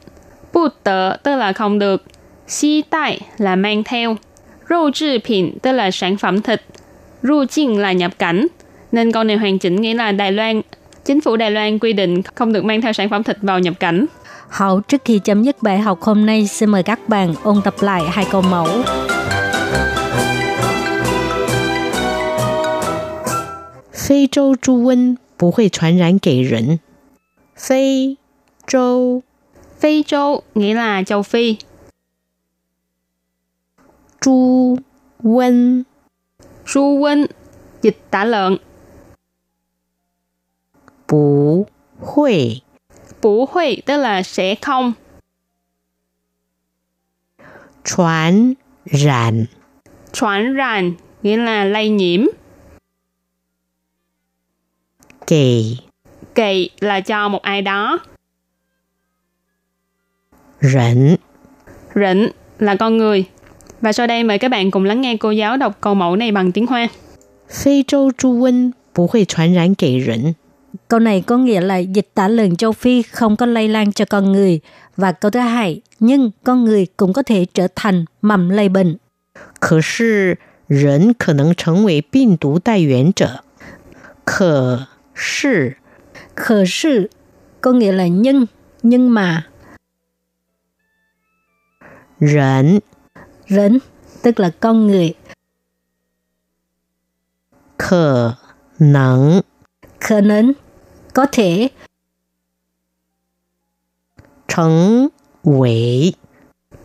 [0.53, 2.03] bất tự tức là không được,
[2.47, 4.17] xí đại là mang theo,
[4.71, 6.63] rau chế phẩm tức là sản phẩm thịt,
[7.23, 8.47] ru jin là nhập cảnh,
[8.94, 10.62] Nên câu này hoàn chỉnh nghĩa là Đài Loan,
[11.06, 13.74] chính phủ Đài Loan quy định không được mang theo sản phẩm thịt vào nhập
[13.80, 14.06] cảnh.
[14.50, 17.74] Hậu trước khi chấm dứt bài học hôm nay, xin mời các bạn ôn tập
[17.80, 18.68] lại hai câu mẫu.
[23.94, 26.80] 非洲猪瘟不会传染给人。
[27.56, 28.18] 非
[28.66, 29.22] 洲，
[29.80, 31.58] 非洲 nghĩa là châu Phi.
[34.20, 34.80] 猪
[35.24, 35.84] 瘟，
[36.66, 37.28] 猪瘟
[37.82, 38.58] dịch tả lợn.
[41.09, 41.67] Bú
[42.01, 42.61] hui.
[43.23, 44.93] Bú hui tức là sẽ không.
[47.85, 49.47] Chuyển rạn.
[50.13, 52.27] Chuyển rạn nghĩa là lây nhiễm.
[55.27, 55.77] Kỳ.
[56.35, 57.99] Kỳ là cho một ai đó.
[60.61, 61.17] Rỉnh.
[61.95, 63.25] Rỉnh là con người.
[63.81, 66.33] Và sau đây mời các bạn cùng lắng nghe cô giáo đọc câu mẫu này
[66.33, 66.89] bằng tiếng Hoa.
[67.49, 70.33] Phi châu chu vân bù hui truyền rãn kỳ rỉnh.
[70.88, 74.06] Câu này có nghĩa là dịch tả lợn châu Phi không có lây lan cho
[74.10, 74.60] con người.
[74.98, 78.98] Và câu thứ hai, nhưng con người cũng có thể trở thành mầm lây bệnh.
[79.60, 80.38] 可是
[80.68, 83.44] 人可能成为病毒带源者。
[84.26, 85.78] 可是
[86.36, 87.10] Khờ sự
[87.62, 88.46] có nghĩa là nhưng,
[88.84, 89.48] nhưng mà.
[92.20, 92.80] 人
[93.50, 93.80] Rỉnh
[94.22, 95.16] tức là con người.
[97.78, 98.38] 可
[98.78, 99.42] 能
[100.00, 100.54] Khờ nến
[101.15, 101.69] có thể.
[104.49, 105.09] Trần
[105.43, 106.13] Quỷ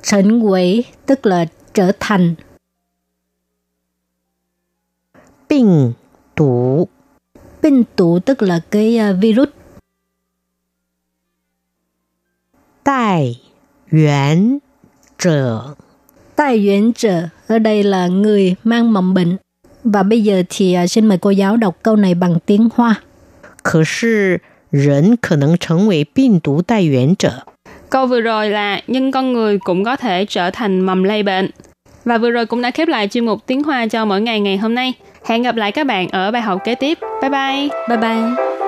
[0.03, 2.35] Trần Quỷ tức là trở thành.
[5.49, 5.93] Bình
[6.35, 6.87] tủ
[7.61, 9.49] Bình tủ tức là cái à, virus.
[12.85, 13.41] Đại
[13.91, 14.57] Yuan
[15.17, 15.61] Trở
[16.37, 19.37] Đại Yuan Trở ở đây là người mang mầm bệnh.
[19.83, 23.01] Và bây giờ thì à, xin mời cô giáo đọc câu này bằng tiếng Hoa.
[23.68, 27.46] 可是人可能成为病毒带源者。
[27.90, 31.50] Câu vừa rồi là nhưng con người cũng có thể trở thành mầm lây bệnh.
[32.04, 34.56] Và vừa rồi cũng đã khép lại chuyên mục tiếng Hoa cho mỗi ngày ngày
[34.56, 34.92] hôm nay.
[35.24, 36.98] Hẹn gặp lại các bạn ở bài học kế tiếp.
[37.22, 37.68] Bye bye.
[37.88, 38.67] Bye bye.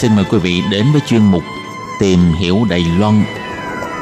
[0.00, 1.42] Xin mời quý vị đến với chuyên mục
[1.98, 3.24] Tìm hiểu Đài Loan.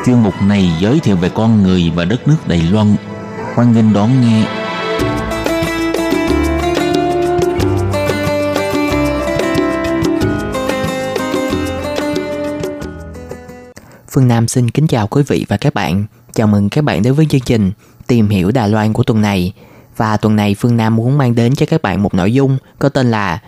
[0.07, 2.97] Chuyên mục này giới thiệu về con người và đất nước Đài Loan.
[3.55, 4.45] Hoan nghênh đón nghe.
[14.11, 16.05] Phương Nam xin kính chào quý vị và các bạn.
[16.33, 17.73] Chào mừng các bạn đến với chương trình
[18.07, 19.53] Tìm hiểu Đài Loan của tuần này.
[19.97, 22.89] Và tuần này Phương Nam muốn mang đến cho các bạn một nội dung có
[22.89, 23.39] tên là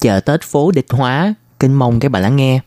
[0.00, 1.34] Chợ Tết phố địch hóa.
[1.60, 2.60] Kính mong các bạn lắng nghe.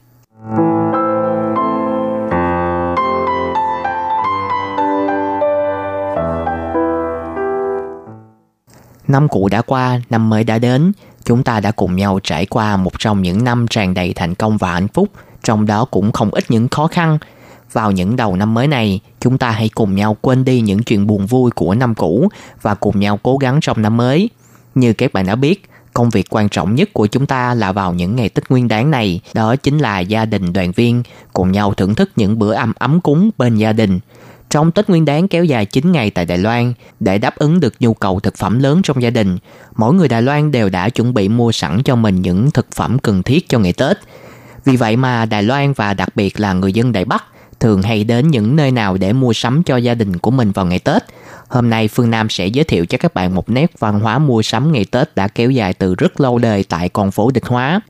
[9.07, 10.91] Năm cũ đã qua, năm mới đã đến.
[11.23, 14.57] Chúng ta đã cùng nhau trải qua một trong những năm tràn đầy thành công
[14.57, 15.09] và hạnh phúc,
[15.43, 17.17] trong đó cũng không ít những khó khăn.
[17.71, 21.07] Vào những đầu năm mới này, chúng ta hãy cùng nhau quên đi những chuyện
[21.07, 22.29] buồn vui của năm cũ
[22.61, 24.29] và cùng nhau cố gắng trong năm mới.
[24.75, 27.93] Như các bạn đã biết, công việc quan trọng nhất của chúng ta là vào
[27.93, 31.03] những ngày Tết Nguyên đáng này, đó chính là gia đình đoàn viên
[31.33, 33.99] cùng nhau thưởng thức những bữa ăn ấm cúng bên gia đình.
[34.49, 37.73] Trong Tết Nguyên đáng kéo dài 9 ngày tại Đài Loan, để đáp ứng được
[37.79, 39.37] nhu cầu thực phẩm lớn trong gia đình,
[39.75, 42.99] mỗi người Đài Loan đều đã chuẩn bị mua sẵn cho mình những thực phẩm
[42.99, 43.97] cần thiết cho ngày Tết.
[44.65, 47.23] Vì vậy mà Đài Loan và đặc biệt là người dân Đài Bắc
[47.59, 50.65] thường hay đến những nơi nào để mua sắm cho gia đình của mình vào
[50.65, 51.03] ngày Tết.
[51.53, 54.41] Hôm nay Phương Nam sẽ giới thiệu cho các bạn một nét văn hóa mua
[54.41, 57.81] sắm ngày Tết đã kéo dài từ rất lâu đời tại con phố Địch Hóa.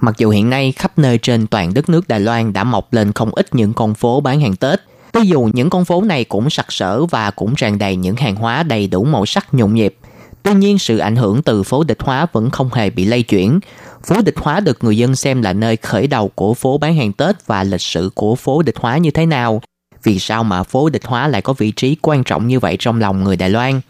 [0.00, 3.12] Mặc dù hiện nay khắp nơi trên toàn đất nước Đài Loan đã mọc lên
[3.12, 4.80] không ít những con phố bán hàng Tết,
[5.12, 8.36] Tuy dù những con phố này cũng sặc sỡ và cũng tràn đầy những hàng
[8.36, 9.94] hóa đầy đủ màu sắc nhộn nhịp,
[10.42, 13.60] Tuy nhiên, sự ảnh hưởng từ phố địch hóa vẫn không hề bị lây chuyển.
[14.04, 17.12] Phố địch hóa được người dân xem là nơi khởi đầu của phố bán hàng
[17.12, 19.62] Tết và lịch sử của phố địch hóa như thế nào.
[20.02, 23.00] Vì sao mà phố địch hóa lại có vị trí quan trọng như vậy trong
[23.00, 23.80] lòng người Đài Loan?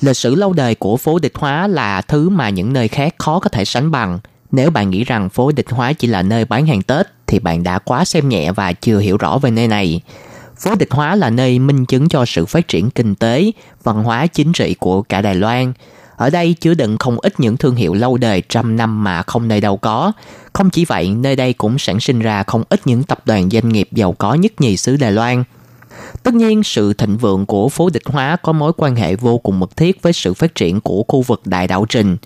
[0.00, 3.38] Lịch sử lâu đời của phố địch hóa là thứ mà những nơi khác khó
[3.38, 4.18] có thể sánh bằng.
[4.50, 7.62] Nếu bạn nghĩ rằng phố địch hóa chỉ là nơi bán hàng Tết thì bạn
[7.62, 10.00] đã quá xem nhẹ và chưa hiểu rõ về nơi này.
[10.58, 14.26] Phố địch hóa là nơi minh chứng cho sự phát triển kinh tế, văn hóa
[14.26, 15.72] chính trị của cả Đài Loan.
[16.22, 19.48] Ở đây chứa đựng không ít những thương hiệu lâu đời trăm năm mà không
[19.48, 20.12] nơi đâu có.
[20.52, 23.68] Không chỉ vậy, nơi đây cũng sản sinh ra không ít những tập đoàn doanh
[23.68, 25.44] nghiệp giàu có nhất nhì xứ Đài Loan.
[26.22, 29.60] Tất nhiên, sự thịnh vượng của phố địch hóa có mối quan hệ vô cùng
[29.60, 32.16] mật thiết với sự phát triển của khu vực Đại Đạo Trình.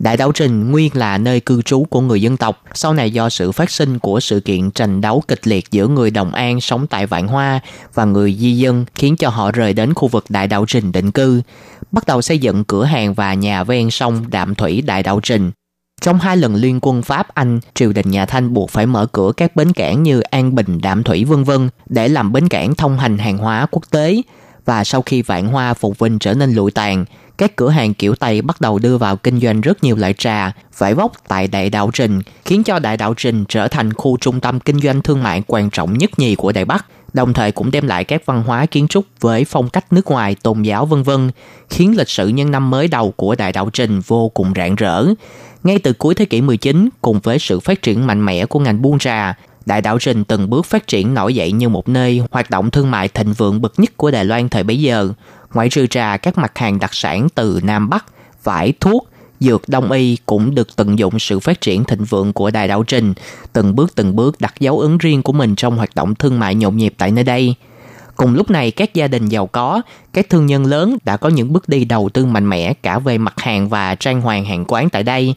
[0.00, 3.28] Đại đấu Trình nguyên là nơi cư trú của người dân tộc, sau này do
[3.28, 6.86] sự phát sinh của sự kiện tranh đấu kịch liệt giữa người Đồng An sống
[6.86, 7.60] tại Vạn Hoa
[7.94, 11.10] và người di dân khiến cho họ rời đến khu vực Đại Đạo Trình định
[11.10, 11.42] cư,
[11.92, 15.50] bắt đầu xây dựng cửa hàng và nhà ven sông Đạm Thủy Đại Đạo Trình.
[16.00, 19.32] Trong hai lần liên quân Pháp Anh, triều đình nhà Thanh buộc phải mở cửa
[19.36, 22.98] các bến cảng như An Bình, Đạm Thủy vân vân để làm bến cảng thông
[22.98, 24.22] hành hàng hóa quốc tế.
[24.70, 27.04] Và sau khi Vạn Hoa phục vinh trở nên lụi tàn,
[27.38, 30.52] các cửa hàng kiểu Tây bắt đầu đưa vào kinh doanh rất nhiều loại trà,
[30.78, 34.40] vải vóc tại Đại Đạo Trình, khiến cho Đại Đạo Trình trở thành khu trung
[34.40, 37.70] tâm kinh doanh thương mại quan trọng nhất nhì của Đài Bắc, đồng thời cũng
[37.70, 41.02] đem lại các văn hóa kiến trúc với phong cách nước ngoài, tôn giáo vân
[41.02, 41.30] vân,
[41.70, 45.04] khiến lịch sử nhân năm mới đầu của Đại Đạo Trình vô cùng rạng rỡ.
[45.62, 48.82] Ngay từ cuối thế kỷ 19, cùng với sự phát triển mạnh mẽ của ngành
[48.82, 49.34] buôn trà,
[49.70, 52.90] Đại đảo Trình từng bước phát triển nổi dậy như một nơi hoạt động thương
[52.90, 55.08] mại thịnh vượng bậc nhất của Đài Loan thời bấy giờ.
[55.54, 58.04] Ngoại trừ trà, các mặt hàng đặc sản từ Nam Bắc,
[58.44, 59.08] vải, thuốc,
[59.40, 62.82] dược đông y cũng được tận dụng sự phát triển thịnh vượng của Đài đảo
[62.82, 63.14] Trình,
[63.52, 66.54] từng bước từng bước đặt dấu ấn riêng của mình trong hoạt động thương mại
[66.54, 67.54] nhộn nhịp tại nơi đây.
[68.16, 71.52] Cùng lúc này, các gia đình giàu có, các thương nhân lớn đã có những
[71.52, 74.90] bước đi đầu tư mạnh mẽ cả về mặt hàng và trang hoàng hàng quán
[74.90, 75.34] tại đây.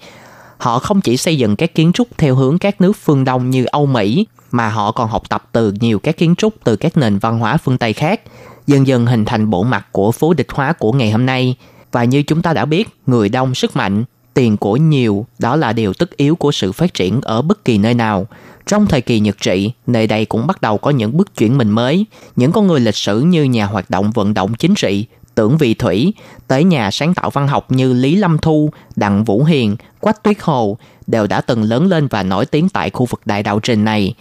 [0.64, 3.66] Họ không chỉ xây dựng các kiến trúc theo hướng các nước phương Đông như
[3.66, 7.20] Âu Mỹ, mà họ còn học tập từ nhiều các kiến trúc từ các nền
[7.20, 8.22] văn hóa phương Tây khác,
[8.68, 11.56] dần dần hình thành bộ mặt của phố địch hóa của ngày hôm nay.
[11.92, 14.04] Và như chúng ta đã biết, người đông sức mạnh,
[14.34, 17.78] tiền của nhiều đó là điều tất yếu của sự phát triển ở bất kỳ
[17.78, 18.28] nơi nào.
[18.68, 21.70] Trong thời kỳ Nhật trị, nơi đây cũng bắt đầu có những bước chuyển mình
[21.70, 22.06] mới.
[22.36, 25.06] Những con người lịch sử như nhà hoạt động vận động chính trị,
[25.36, 26.14] tưởng vị thủy,
[26.48, 30.38] tới nhà sáng tạo văn học như Lý Lâm Thu, Đặng Vũ Hiền, Quách Tuyết
[30.42, 30.78] Hồ
[31.08, 34.14] đều đã từng lớn lên và nổi tiếng tại khu vực đại đạo trình này.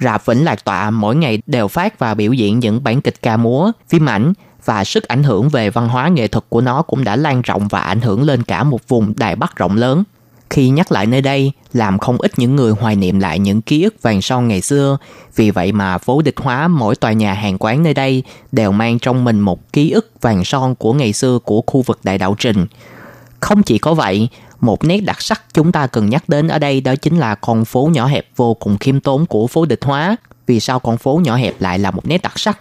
[0.00, 3.36] Rạp Vĩnh Lạc Tọa mỗi ngày đều phát và biểu diễn những bản kịch ca
[3.36, 4.32] múa, phim ảnh
[4.64, 7.68] và sức ảnh hưởng về văn hóa nghệ thuật của nó cũng đã lan rộng
[7.68, 10.04] và ảnh hưởng lên cả một vùng Đài Bắc rộng lớn.
[10.50, 13.82] Khi nhắc lại nơi đây, làm không ít những người hoài niệm lại những ký
[13.82, 14.98] ức vàng son ngày xưa.
[15.36, 18.22] Vì vậy mà phố địch hóa mỗi tòa nhà hàng quán nơi đây
[18.52, 22.00] đều mang trong mình một ký ức vàng son của ngày xưa của khu vực
[22.02, 22.66] Đại Đạo Trình.
[23.40, 24.28] Không chỉ có vậy,
[24.60, 27.64] một nét đặc sắc chúng ta cần nhắc đến ở đây đó chính là con
[27.64, 30.16] phố nhỏ hẹp vô cùng khiêm tốn của phố địch hóa.
[30.46, 32.58] Vì sao con phố nhỏ hẹp lại là một nét đặc sắc?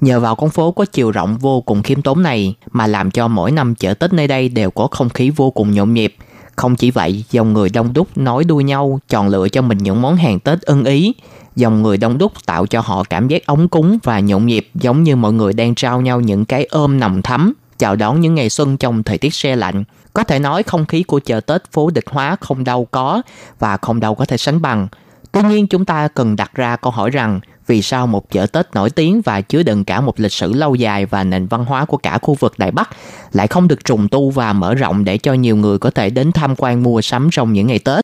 [0.00, 3.28] Nhờ vào con phố có chiều rộng vô cùng khiêm tốn này mà làm cho
[3.28, 6.14] mỗi năm chợ Tết nơi đây đều có không khí vô cùng nhộn nhịp.
[6.62, 10.02] Không chỉ vậy, dòng người đông đúc nói đuôi nhau, chọn lựa cho mình những
[10.02, 11.14] món hàng Tết ưng ý.
[11.56, 15.02] Dòng người đông đúc tạo cho họ cảm giác ống cúng và nhộn nhịp giống
[15.02, 18.50] như mọi người đang trao nhau những cái ôm nồng thắm, chào đón những ngày
[18.50, 19.84] xuân trong thời tiết xe lạnh.
[20.12, 23.22] Có thể nói không khí của chợ Tết phố địch hóa không đâu có
[23.58, 24.88] và không đâu có thể sánh bằng.
[25.32, 28.66] Tuy nhiên chúng ta cần đặt ra câu hỏi rằng vì sao một chợ Tết
[28.74, 31.84] nổi tiếng và chứa đựng cả một lịch sử lâu dài và nền văn hóa
[31.84, 32.90] của cả khu vực Đại Bắc
[33.32, 36.32] lại không được trùng tu và mở rộng để cho nhiều người có thể đến
[36.32, 38.02] tham quan mua sắm trong những ngày Tết.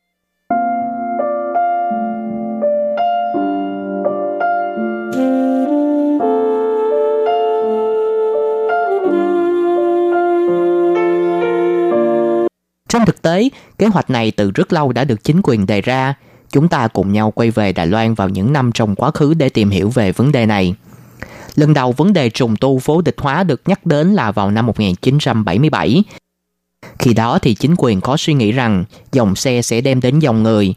[12.88, 13.48] Trên thực tế,
[13.78, 16.14] kế hoạch này từ rất lâu đã được chính quyền đề ra,
[16.50, 19.48] chúng ta cùng nhau quay về Đài Loan vào những năm trong quá khứ để
[19.48, 20.74] tìm hiểu về vấn đề này.
[21.54, 24.66] Lần đầu vấn đề trùng tu phố địch hóa được nhắc đến là vào năm
[24.66, 26.02] 1977.
[26.98, 30.42] Khi đó thì chính quyền có suy nghĩ rằng dòng xe sẽ đem đến dòng
[30.42, 30.74] người,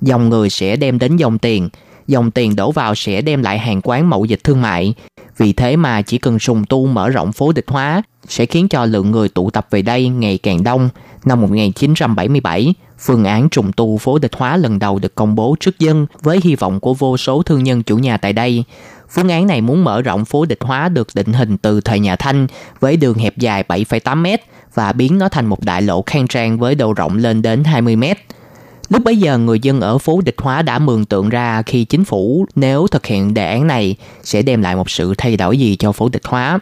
[0.00, 1.68] dòng người sẽ đem đến dòng tiền,
[2.06, 4.94] dòng tiền đổ vào sẽ đem lại hàng quán mậu dịch thương mại.
[5.38, 8.84] Vì thế mà chỉ cần trùng tu mở rộng phố địch hóa sẽ khiến cho
[8.84, 10.88] lượng người tụ tập về đây ngày càng đông.
[11.24, 15.78] Năm 1977, Phương án trùng tu phố địch hóa lần đầu được công bố trước
[15.78, 18.64] dân với hy vọng của vô số thương nhân chủ nhà tại đây.
[19.10, 22.16] Phương án này muốn mở rộng phố địch hóa được định hình từ thời nhà
[22.16, 22.46] Thanh
[22.80, 24.26] với đường hẹp dài 7,8 m
[24.74, 27.96] và biến nó thành một đại lộ khang trang với độ rộng lên đến 20
[27.96, 28.04] m.
[28.88, 32.04] Lúc bấy giờ người dân ở phố địch hóa đã mường tượng ra khi chính
[32.04, 35.76] phủ nếu thực hiện đề án này sẽ đem lại một sự thay đổi gì
[35.76, 36.58] cho phố địch hóa.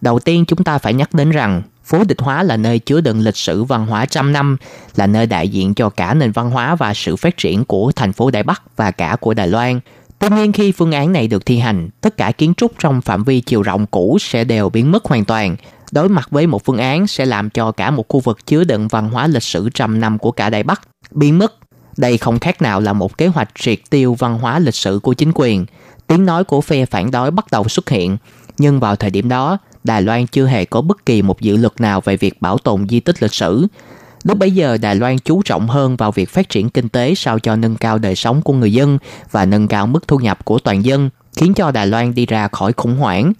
[0.00, 3.20] Đầu tiên chúng ta phải nhắc đến rằng Phố Địch Hóa là nơi chứa đựng
[3.20, 4.56] lịch sử văn hóa trăm năm,
[4.96, 8.12] là nơi đại diện cho cả nền văn hóa và sự phát triển của thành
[8.12, 9.80] phố Đài Bắc và cả của Đài Loan.
[10.18, 13.24] Tuy nhiên khi phương án này được thi hành, tất cả kiến trúc trong phạm
[13.24, 15.56] vi chiều rộng cũ sẽ đều biến mất hoàn toàn.
[15.92, 18.88] Đối mặt với một phương án sẽ làm cho cả một khu vực chứa đựng
[18.88, 20.80] văn hóa lịch sử trăm năm của cả Đài Bắc
[21.10, 21.54] biến mất.
[21.96, 25.12] Đây không khác nào là một kế hoạch triệt tiêu văn hóa lịch sử của
[25.12, 25.66] chính quyền.
[26.06, 28.16] Tiếng nói của phe phản đối bắt đầu xuất hiện,
[28.58, 31.80] nhưng vào thời điểm đó, Đài Loan chưa hề có bất kỳ một dự luật
[31.80, 33.66] nào về việc bảo tồn di tích lịch sử.
[34.24, 37.38] Lúc bấy giờ Đài Loan chú trọng hơn vào việc phát triển kinh tế sao
[37.38, 38.98] cho nâng cao đời sống của người dân
[39.30, 42.48] và nâng cao mức thu nhập của toàn dân, khiến cho Đài Loan đi ra
[42.48, 43.32] khỏi khủng hoảng.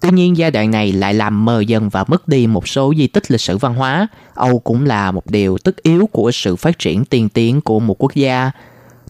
[0.00, 3.06] Tuy nhiên giai đoạn này lại làm mờ dần và mất đi một số di
[3.06, 4.06] tích lịch sử văn hóa.
[4.34, 8.02] Âu cũng là một điều tất yếu của sự phát triển tiên tiến của một
[8.02, 8.50] quốc gia.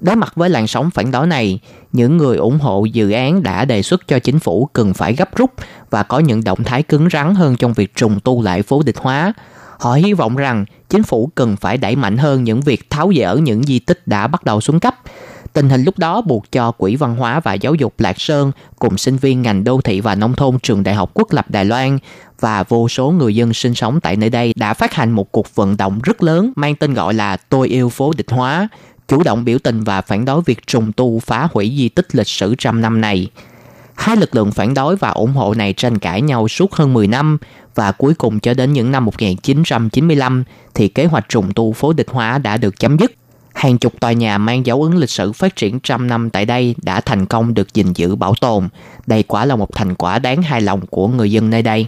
[0.03, 1.59] Đối mặt với làn sóng phản đối này,
[1.93, 5.37] những người ủng hộ dự án đã đề xuất cho chính phủ cần phải gấp
[5.37, 5.51] rút
[5.91, 8.99] và có những động thái cứng rắn hơn trong việc trùng tu lại phố địch
[8.99, 9.33] hóa.
[9.79, 13.37] Họ hy vọng rằng chính phủ cần phải đẩy mạnh hơn những việc tháo dỡ
[13.37, 14.95] những di tích đã bắt đầu xuống cấp.
[15.53, 18.99] Tình hình lúc đó buộc cho Quỹ Văn hóa và Giáo dục Lạc Sơn cùng
[18.99, 21.99] sinh viên ngành đô thị và nông thôn trường Đại học Quốc lập Đài Loan
[22.41, 25.55] và vô số người dân sinh sống tại nơi đây đã phát hành một cuộc
[25.55, 28.69] vận động rất lớn mang tên gọi là Tôi yêu phố địch hóa
[29.13, 32.29] chủ động biểu tình và phản đối việc trùng tu phá hủy di tích lịch
[32.29, 33.27] sử trăm năm này.
[33.95, 37.07] Hai lực lượng phản đối và ủng hộ này tranh cãi nhau suốt hơn 10
[37.07, 37.39] năm
[37.75, 40.45] và cuối cùng cho đến những năm 1995
[40.75, 43.13] thì kế hoạch trùng tu phố địch hóa đã được chấm dứt.
[43.55, 46.75] Hàng chục tòa nhà mang dấu ấn lịch sử phát triển trăm năm tại đây
[46.83, 48.69] đã thành công được gìn giữ bảo tồn.
[49.07, 51.87] Đây quả là một thành quả đáng hài lòng của người dân nơi đây.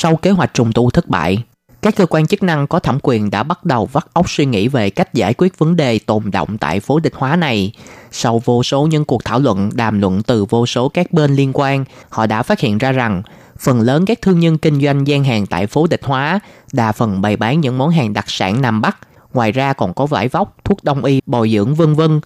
[0.00, 1.42] Sau kế hoạch trùng tu thất bại,
[1.82, 4.68] các cơ quan chức năng có thẩm quyền đã bắt đầu vắt óc suy nghĩ
[4.68, 7.72] về cách giải quyết vấn đề tồn động tại phố địch hóa này.
[8.10, 11.50] Sau vô số những cuộc thảo luận, đàm luận từ vô số các bên liên
[11.54, 13.22] quan, họ đã phát hiện ra rằng
[13.60, 16.40] phần lớn các thương nhân kinh doanh gian hàng tại phố địch hóa
[16.72, 18.96] đa phần bày bán những món hàng đặc sản Nam Bắc
[19.34, 22.20] Ngoài ra còn có vải vóc, thuốc đông y, bồi dưỡng vân vân.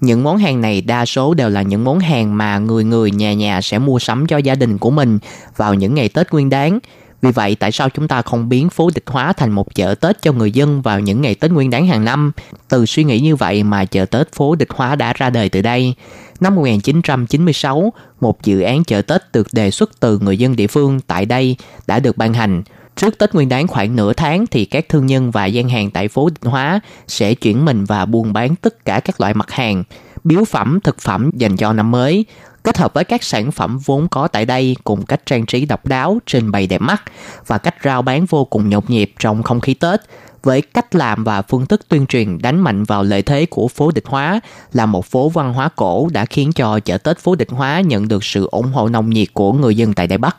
[0.00, 3.32] Những món hàng này đa số đều là những món hàng mà người người nhà
[3.32, 5.18] nhà sẽ mua sắm cho gia đình của mình
[5.56, 6.78] vào những ngày Tết Nguyên đáng.
[7.22, 10.22] Vì vậy, tại sao chúng ta không biến phố địch hóa thành một chợ Tết
[10.22, 12.32] cho người dân vào những ngày Tết Nguyên đáng hàng năm?
[12.68, 15.62] Từ suy nghĩ như vậy mà chợ Tết phố địch hóa đã ra đời từ
[15.62, 15.94] đây.
[16.40, 21.00] Năm 1996, một dự án chợ Tết được đề xuất từ người dân địa phương
[21.00, 21.56] tại đây
[21.86, 22.62] đã được ban hành.
[22.96, 26.08] Trước Tết Nguyên đán khoảng nửa tháng thì các thương nhân và gian hàng tại
[26.08, 29.84] phố Định Hóa sẽ chuyển mình và buôn bán tất cả các loại mặt hàng,
[30.24, 32.24] biếu phẩm, thực phẩm dành cho năm mới,
[32.62, 35.86] kết hợp với các sản phẩm vốn có tại đây cùng cách trang trí độc
[35.86, 37.02] đáo, trình bày đẹp mắt
[37.46, 40.00] và cách rao bán vô cùng nhộn nhịp trong không khí Tết
[40.42, 43.90] với cách làm và phương thức tuyên truyền đánh mạnh vào lợi thế của phố
[43.90, 44.40] Địch Hóa
[44.72, 48.08] là một phố văn hóa cổ đã khiến cho chợ Tết phố Địch Hóa nhận
[48.08, 50.36] được sự ủng hộ nồng nhiệt của người dân tại Đài Bắc.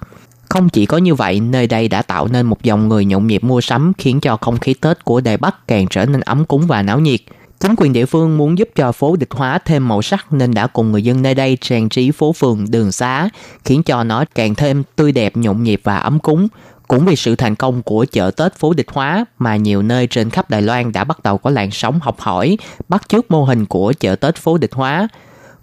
[0.50, 3.44] Không chỉ có như vậy, nơi đây đã tạo nên một dòng người nhộn nhịp
[3.44, 6.68] mua sắm khiến cho không khí Tết của Đài Bắc càng trở nên ấm cúng
[6.68, 7.20] và náo nhiệt.
[7.60, 10.68] Chính quyền địa phương muốn giúp cho phố địch hóa thêm màu sắc nên đã
[10.68, 13.30] cùng người dân nơi đây trang trí phố phường, đường xá,
[13.66, 16.48] khiến cho nó càng thêm tươi đẹp, nhộn nhịp và ấm cúng.
[16.88, 20.30] Cũng vì sự thành công của chợ Tết phố địch hóa mà nhiều nơi trên
[20.30, 22.58] khắp Đài Loan đã bắt đầu có làn sóng học hỏi,
[22.90, 25.08] bắt chước mô hình của chợ Tết phố địch hóa.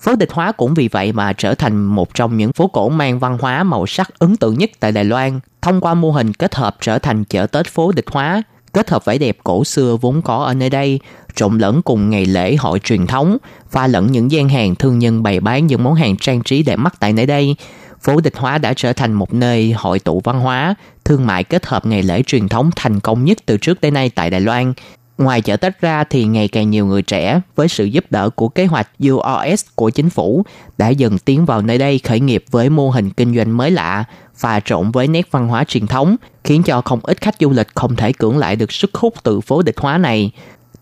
[0.00, 3.18] Phố địch hóa cũng vì vậy mà trở thành một trong những phố cổ mang
[3.18, 6.54] văn hóa màu sắc ấn tượng nhất tại Đài Loan, thông qua mô hình kết
[6.54, 8.42] hợp trở thành chợ Tết phố địch hóa,
[8.76, 11.00] kết hợp vẻ đẹp cổ xưa vốn có ở nơi đây,
[11.34, 13.36] trộn lẫn cùng ngày lễ hội truyền thống,
[13.70, 16.76] pha lẫn những gian hàng thương nhân bày bán những món hàng trang trí đẹp
[16.76, 17.56] mắt tại nơi đây.
[18.02, 20.74] Phố Địch Hóa đã trở thành một nơi hội tụ văn hóa,
[21.04, 24.10] thương mại kết hợp ngày lễ truyền thống thành công nhất từ trước đến nay
[24.14, 24.72] tại Đài Loan.
[25.18, 28.48] Ngoài chợ Tết ra thì ngày càng nhiều người trẻ với sự giúp đỡ của
[28.48, 30.44] kế hoạch UOS của chính phủ
[30.78, 34.04] đã dần tiến vào nơi đây khởi nghiệp với mô hình kinh doanh mới lạ,
[34.40, 36.16] và trộn với nét văn hóa truyền thống,
[36.46, 39.40] khiến cho không ít khách du lịch không thể cưỡng lại được sức hút từ
[39.40, 40.30] phố địch hóa này.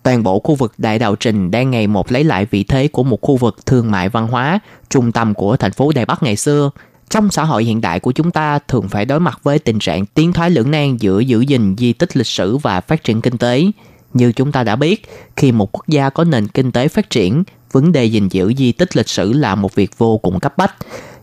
[0.02, 3.02] Toàn bộ khu vực Đại Đạo Trình đang ngày một lấy lại vị thế của
[3.02, 4.58] một khu vực thương mại văn hóa,
[4.90, 6.70] trung tâm của thành phố Đài Bắc ngày xưa.
[7.10, 10.06] Trong xã hội hiện đại của chúng ta thường phải đối mặt với tình trạng
[10.06, 13.38] tiến thoái lưỡng nan giữa giữ gìn di tích lịch sử và phát triển kinh
[13.38, 13.64] tế.
[14.12, 15.06] Như chúng ta đã biết,
[15.36, 18.72] khi một quốc gia có nền kinh tế phát triển, vấn đề gìn giữ di
[18.72, 20.74] tích lịch sử là một việc vô cùng cấp bách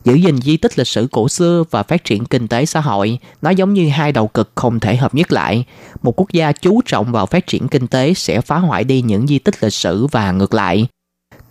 [0.03, 3.19] giữ gìn di tích lịch sử cổ xưa và phát triển kinh tế xã hội
[3.41, 5.65] nó giống như hai đầu cực không thể hợp nhất lại
[6.01, 9.27] một quốc gia chú trọng vào phát triển kinh tế sẽ phá hoại đi những
[9.27, 10.87] di tích lịch sử và ngược lại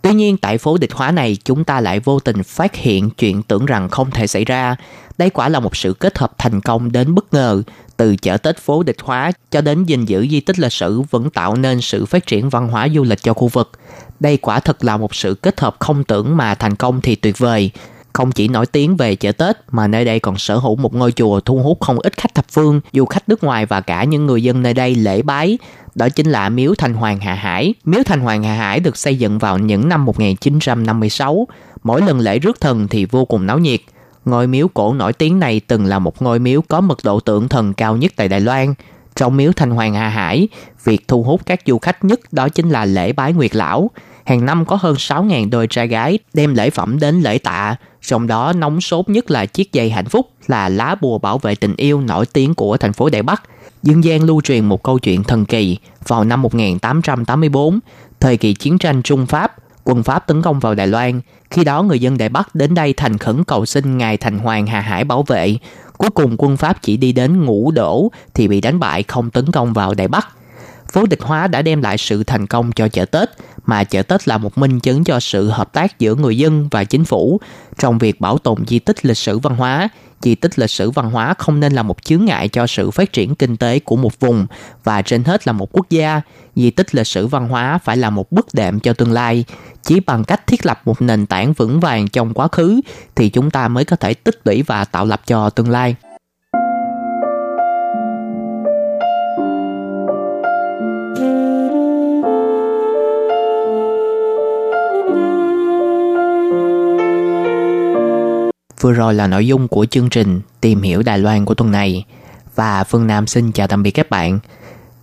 [0.01, 3.43] Tuy nhiên, tại phố địch hóa này, chúng ta lại vô tình phát hiện chuyện
[3.43, 4.75] tưởng rằng không thể xảy ra.
[5.17, 7.63] Đây quả là một sự kết hợp thành công đến bất ngờ.
[7.97, 11.29] Từ chợ Tết phố địch hóa cho đến gìn giữ di tích lịch sử vẫn
[11.29, 13.71] tạo nên sự phát triển văn hóa du lịch cho khu vực.
[14.19, 17.37] Đây quả thật là một sự kết hợp không tưởng mà thành công thì tuyệt
[17.37, 17.71] vời.
[18.13, 21.11] Không chỉ nổi tiếng về chợ Tết mà nơi đây còn sở hữu một ngôi
[21.11, 24.25] chùa thu hút không ít khách thập phương, du khách nước ngoài và cả những
[24.25, 25.57] người dân nơi đây lễ bái.
[25.95, 27.73] Đó chính là Miếu Thành Hoàng Hà Hải.
[27.85, 31.47] Miếu Thành Hoàng Hà Hải được xây dựng vào những năm 1956.
[31.83, 33.79] Mỗi lần lễ rước thần thì vô cùng náo nhiệt.
[34.25, 37.49] Ngôi miếu cổ nổi tiếng này từng là một ngôi miếu có mật độ tượng
[37.49, 38.73] thần cao nhất tại Đài Loan.
[39.15, 40.47] Trong miếu Thanh Hoàng Hà Hải,
[40.83, 43.89] việc thu hút các du khách nhất đó chính là lễ bái Nguyệt Lão.
[44.25, 48.27] Hàng năm có hơn 6.000 đôi trai gái đem lễ phẩm đến lễ tạ, trong
[48.27, 51.75] đó nóng sốt nhất là chiếc dây hạnh phúc là lá bùa bảo vệ tình
[51.77, 53.43] yêu nổi tiếng của thành phố Đài Bắc.
[53.83, 55.77] dân gian lưu truyền một câu chuyện thần kỳ
[56.07, 57.79] vào năm 1884,
[58.19, 61.21] thời kỳ chiến tranh Trung Pháp, quân Pháp tấn công vào Đài Loan.
[61.51, 64.67] Khi đó người dân Đài Bắc đến đây thành khẩn cầu xin Ngài Thành Hoàng
[64.67, 65.57] Hà Hải bảo vệ.
[65.97, 69.51] Cuối cùng quân Pháp chỉ đi đến ngũ đổ thì bị đánh bại không tấn
[69.51, 70.27] công vào Đài Bắc.
[70.91, 73.29] Phố địch hóa đã đem lại sự thành công cho chợ Tết,
[73.65, 76.83] mà chợ Tết là một minh chứng cho sự hợp tác giữa người dân và
[76.83, 77.39] chính phủ
[77.79, 79.89] trong việc bảo tồn di tích lịch sử văn hóa.
[80.21, 83.13] Di tích lịch sử văn hóa không nên là một chướng ngại cho sự phát
[83.13, 84.47] triển kinh tế của một vùng
[84.83, 86.21] và trên hết là một quốc gia.
[86.55, 89.45] Di tích lịch sử văn hóa phải là một bước đệm cho tương lai.
[89.83, 92.81] Chỉ bằng cách thiết lập một nền tảng vững vàng trong quá khứ
[93.15, 95.95] thì chúng ta mới có thể tích lũy và tạo lập cho tương lai.
[108.81, 112.05] Vừa rồi là nội dung của chương trình Tìm hiểu Đài Loan của tuần này.
[112.55, 114.39] Và Phương Nam xin chào tạm biệt các bạn.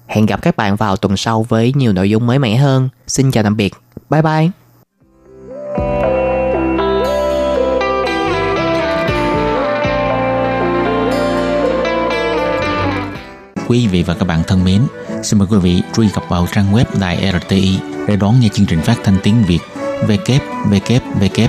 [0.06, 2.88] Hẹn gặp các bạn vào tuần sau với nhiều nội dung mới mẻ hơn.
[3.06, 3.72] Xin chào tạm biệt.
[4.10, 4.50] Bye bye.
[13.68, 14.82] Quý vị và các bạn thân mến,
[15.22, 18.66] xin mời quý vị truy cập vào trang web Đài RTI để đón nghe chương
[18.66, 19.60] trình phát thanh tiếng Việt
[20.06, 21.48] www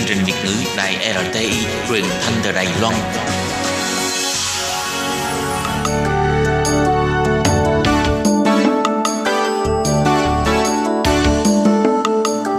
[0.00, 2.94] chương trình Việt ngữ Đài RTI truyền thanh từ Đài Loan.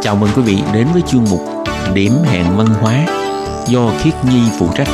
[0.02, 1.42] Chào mừng quý vị đến với chương mục
[1.94, 3.06] Điểm hẹn văn hóa
[3.68, 4.88] do Khiết Nhi phụ trách.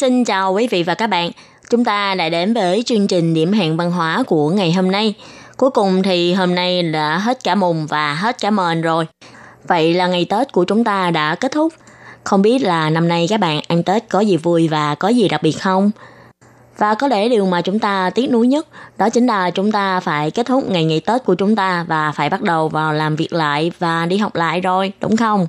[0.00, 1.30] Xin chào quý vị và các bạn.
[1.70, 5.14] Chúng ta đã đến với chương trình điểm hẹn văn hóa của ngày hôm nay.
[5.56, 9.06] Cuối cùng thì hôm nay đã hết cả mùng và hết cả mền rồi.
[9.66, 11.72] Vậy là ngày Tết của chúng ta đã kết thúc.
[12.24, 15.28] Không biết là năm nay các bạn ăn Tết có gì vui và có gì
[15.28, 15.90] đặc biệt không?
[16.78, 18.66] Và có lẽ điều mà chúng ta tiếc nuối nhất
[18.98, 22.12] đó chính là chúng ta phải kết thúc ngày nghỉ Tết của chúng ta và
[22.12, 25.46] phải bắt đầu vào làm việc lại và đi học lại rồi, đúng không?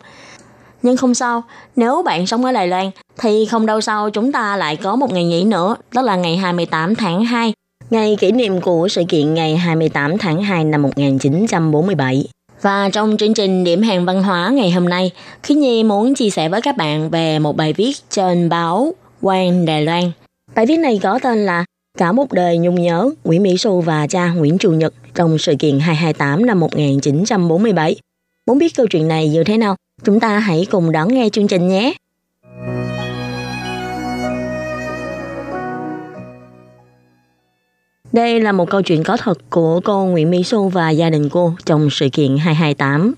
[0.81, 1.43] Nhưng không sao,
[1.75, 5.13] nếu bạn sống ở Đài Loan thì không đâu sau chúng ta lại có một
[5.13, 7.53] ngày nghỉ nữa, đó là ngày 28 tháng 2,
[7.89, 12.27] ngày kỷ niệm của sự kiện ngày 28 tháng 2 năm 1947.
[12.61, 15.11] Và trong chương trình điểm hàng văn hóa ngày hôm nay,
[15.43, 19.65] Khí Nhi muốn chia sẻ với các bạn về một bài viết trên báo Quan
[19.65, 20.11] Đài Loan.
[20.55, 21.65] Bài viết này có tên là
[21.97, 25.55] Cả một đời nhung nhớ Nguyễn Mỹ Xu và cha Nguyễn Trù Nhật trong sự
[25.59, 27.95] kiện 228 năm 1947.
[28.47, 29.75] Muốn biết câu chuyện này như thế nào?
[30.03, 31.93] Chúng ta hãy cùng đón nghe chương trình nhé.
[38.11, 41.29] Đây là một câu chuyện có thật của cô Nguyễn Mỹ Xu và gia đình
[41.29, 43.13] cô trong sự kiện 228.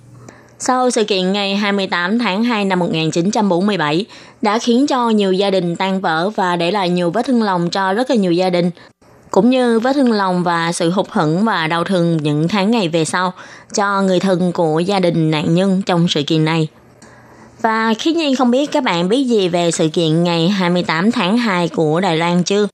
[0.59, 4.05] Sau sự kiện ngày 28 tháng 2 năm 1947
[4.41, 7.69] đã khiến cho nhiều gia đình tan vỡ và để lại nhiều vết thương lòng
[7.69, 8.71] cho rất là nhiều gia đình
[9.31, 12.89] cũng như vết thương lòng và sự hụt hẫng và đau thương những tháng ngày
[12.89, 13.33] về sau
[13.73, 16.67] cho người thân của gia đình nạn nhân trong sự kiện này.
[17.61, 21.37] Và khi nhiên không biết các bạn biết gì về sự kiện ngày 28 tháng
[21.37, 22.67] 2 của Đài Loan chưa?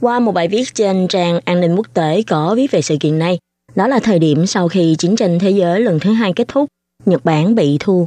[0.00, 3.18] Qua một bài viết trên trang An ninh quốc tế có viết về sự kiện
[3.18, 3.38] này,
[3.74, 6.68] đó là thời điểm sau khi chiến tranh thế giới lần thứ hai kết thúc,
[7.04, 8.04] Nhật Bản bị thua.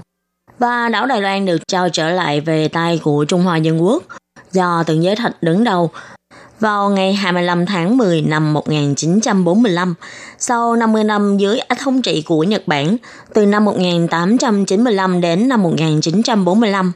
[0.60, 4.04] Và đảo Đài Loan được trao trở lại về tay của Trung Hoa Dân Quốc
[4.52, 5.92] do tượng giới thạch đứng đầu
[6.60, 9.96] vào ngày 25 tháng 10 năm 1945,
[10.40, 12.98] sau 50 năm dưới ách thống trị của Nhật Bản,
[13.34, 16.92] từ năm 1895 đến năm 1945.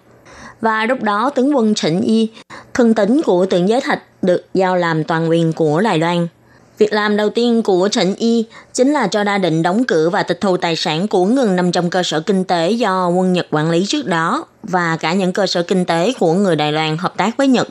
[0.62, 2.30] Và lúc đó tướng quân Trịnh Y,
[2.74, 6.28] thân tính của tượng giới thạch được giao làm toàn quyền của Đài Loan.
[6.78, 10.24] Việc làm đầu tiên của Trịnh Y chính là cho đa định đóng cửa và
[10.24, 13.72] tịch thu tài sản của gần 500 cơ sở kinh tế do quân Nhật quản
[13.72, 17.14] lý trước đó và cả những cơ sở kinh tế của người Đài Loan hợp
[17.18, 17.68] tác với Nhật.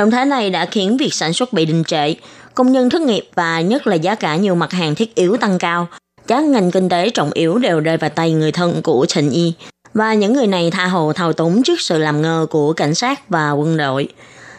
[0.00, 2.14] Động thái này đã khiến việc sản xuất bị đình trệ,
[2.54, 5.58] công nhân thất nghiệp và nhất là giá cả nhiều mặt hàng thiết yếu tăng
[5.58, 5.86] cao.
[6.26, 9.52] Các ngành kinh tế trọng yếu đều rơi vào tay người thân của Trịnh Y
[9.94, 13.28] và những người này tha hồ thao túng trước sự làm ngơ của cảnh sát
[13.28, 14.08] và quân đội.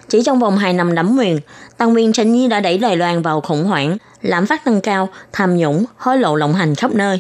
[0.10, 1.40] Chỉ trong vòng 2 năm nắm quyền,
[1.78, 5.10] Tăng viên Trịnh Nhi đã đẩy Đài Loan vào khủng hoảng, lạm phát tăng cao,
[5.32, 7.20] tham nhũng, hối lộ lộng hành khắp nơi.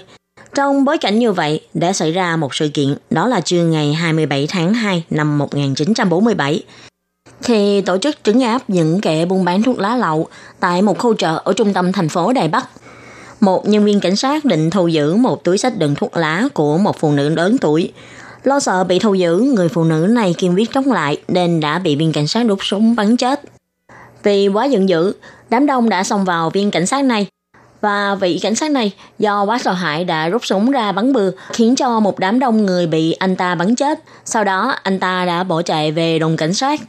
[0.55, 3.93] Trong bối cảnh như vậy, đã xảy ra một sự kiện, đó là trưa ngày
[3.93, 6.63] 27 tháng 2 năm 1947.
[7.41, 10.27] Khi tổ chức trấn áp những kẻ buôn bán thuốc lá lậu
[10.59, 12.69] tại một khu chợ ở trung tâm thành phố Đài Bắc,
[13.39, 16.77] một nhân viên cảnh sát định thu giữ một túi sách đựng thuốc lá của
[16.77, 17.91] một phụ nữ lớn tuổi.
[18.43, 21.79] Lo sợ bị thu giữ, người phụ nữ này kiên quyết chống lại nên đã
[21.79, 23.41] bị viên cảnh sát đốt súng bắn chết.
[24.23, 25.13] Vì quá giận dữ,
[25.49, 27.27] đám đông đã xông vào viên cảnh sát này
[27.81, 31.31] và vị cảnh sát này do quá sợ hãi đã rút súng ra bắn bừa
[31.53, 33.99] khiến cho một đám đông người bị anh ta bắn chết.
[34.25, 36.81] Sau đó anh ta đã bỏ chạy về đồn cảnh sát.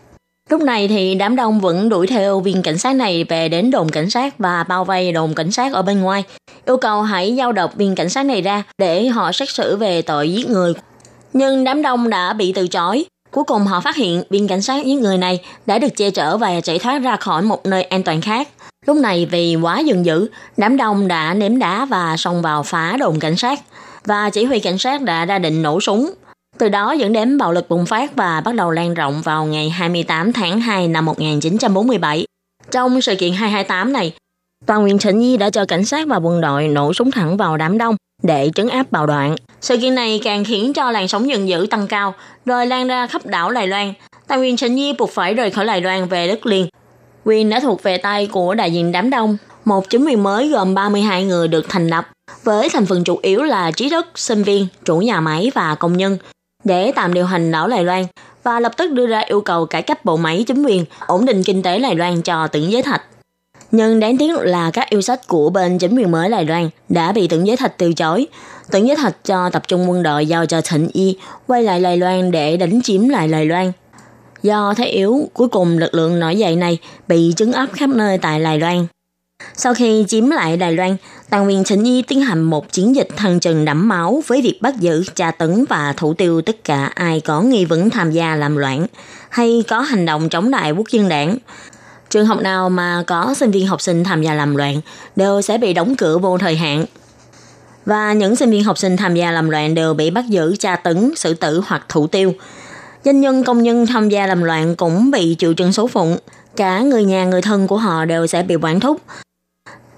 [0.51, 3.89] Lúc này thì đám đông vẫn đuổi theo viên cảnh sát này về đến đồn
[3.89, 6.25] cảnh sát và bao vây đồn cảnh sát ở bên ngoài,
[6.67, 10.03] yêu cầu hãy giao độc viên cảnh sát này ra để họ xét xử về
[10.03, 10.73] tội giết người.
[11.33, 13.05] Nhưng đám đông đã bị từ chối.
[13.31, 16.37] Cuối cùng họ phát hiện viên cảnh sát giết người này đã được che chở
[16.37, 18.49] và chạy thoát ra khỏi một nơi an toàn khác.
[18.87, 22.97] Lúc này vì quá giận dữ, đám đông đã ném đá và xông vào phá
[22.97, 23.61] đồn cảnh sát
[24.05, 26.11] và chỉ huy cảnh sát đã ra định nổ súng.
[26.59, 29.71] Từ đó dẫn đến bạo lực bùng phát và bắt đầu lan rộng vào ngày
[29.71, 32.27] 28 tháng 2 năm 1947.
[32.71, 34.13] Trong sự kiện 228 này,
[34.67, 37.57] toàn quyền Trịnh Nhi đã cho cảnh sát và quân đội nổ súng thẳng vào
[37.57, 41.29] đám đông để trấn áp bạo loạn Sự kiện này càng khiến cho làn sóng
[41.29, 43.93] giận dữ tăng cao, rồi lan ra khắp đảo Đài Loan.
[44.29, 46.67] Toàn quyền Trịnh Nhi buộc phải rời khỏi Đài Loan về đất liền.
[47.25, 49.37] Quyền đã thuộc về tay của đại diện đám đông.
[49.65, 52.09] Một chính quyền mới gồm 32 người được thành lập,
[52.45, 55.97] với thành phần chủ yếu là trí thức, sinh viên, chủ nhà máy và công
[55.97, 56.19] nhân,
[56.65, 58.05] để tạm điều hành đảo Đài Loan
[58.43, 61.43] và lập tức đưa ra yêu cầu cải cách bộ máy chính quyền, ổn định
[61.43, 63.03] kinh tế Đài Loan cho tưởng giới thạch.
[63.71, 67.13] Nhưng đáng tiếc là các yêu sách của bên chính quyền mới Đài Loan đã
[67.13, 68.27] bị tưởng giới thạch từ chối.
[68.71, 71.97] Tưởng giới thạch cho tập trung quân đội giao cho Thịnh Y quay lại Đài
[71.97, 73.73] Loan để đánh chiếm lại Đài Loan.
[74.43, 78.19] Do thế yếu, cuối cùng lực lượng nổi dậy này bị trấn áp khắp nơi
[78.19, 78.87] tại Đài Loan.
[79.57, 80.97] Sau khi chiếm lại Đài Loan,
[81.31, 84.59] Tàng Nguyên Thịnh Y tiến hành một chiến dịch thần trần đẫm máu với việc
[84.63, 88.37] bắt giữ, tra tấn và thủ tiêu tất cả ai có nghi vấn tham gia
[88.37, 88.87] làm loạn
[89.31, 91.37] hay có hành động chống đại quốc dân đảng.
[92.11, 94.81] Trường học nào mà có sinh viên học sinh tham gia làm loạn
[95.17, 96.85] đều sẽ bị đóng cửa vô thời hạn.
[97.87, 100.77] Và những sinh viên học sinh tham gia làm loạn đều bị bắt giữ, tra
[100.77, 102.35] tấn, xử tử hoặc thủ tiêu.
[103.05, 106.19] Doanh nhân công nhân tham gia làm loạn cũng bị chịu trừng số phụng.
[106.57, 109.01] Cả người nhà người thân của họ đều sẽ bị quản thúc.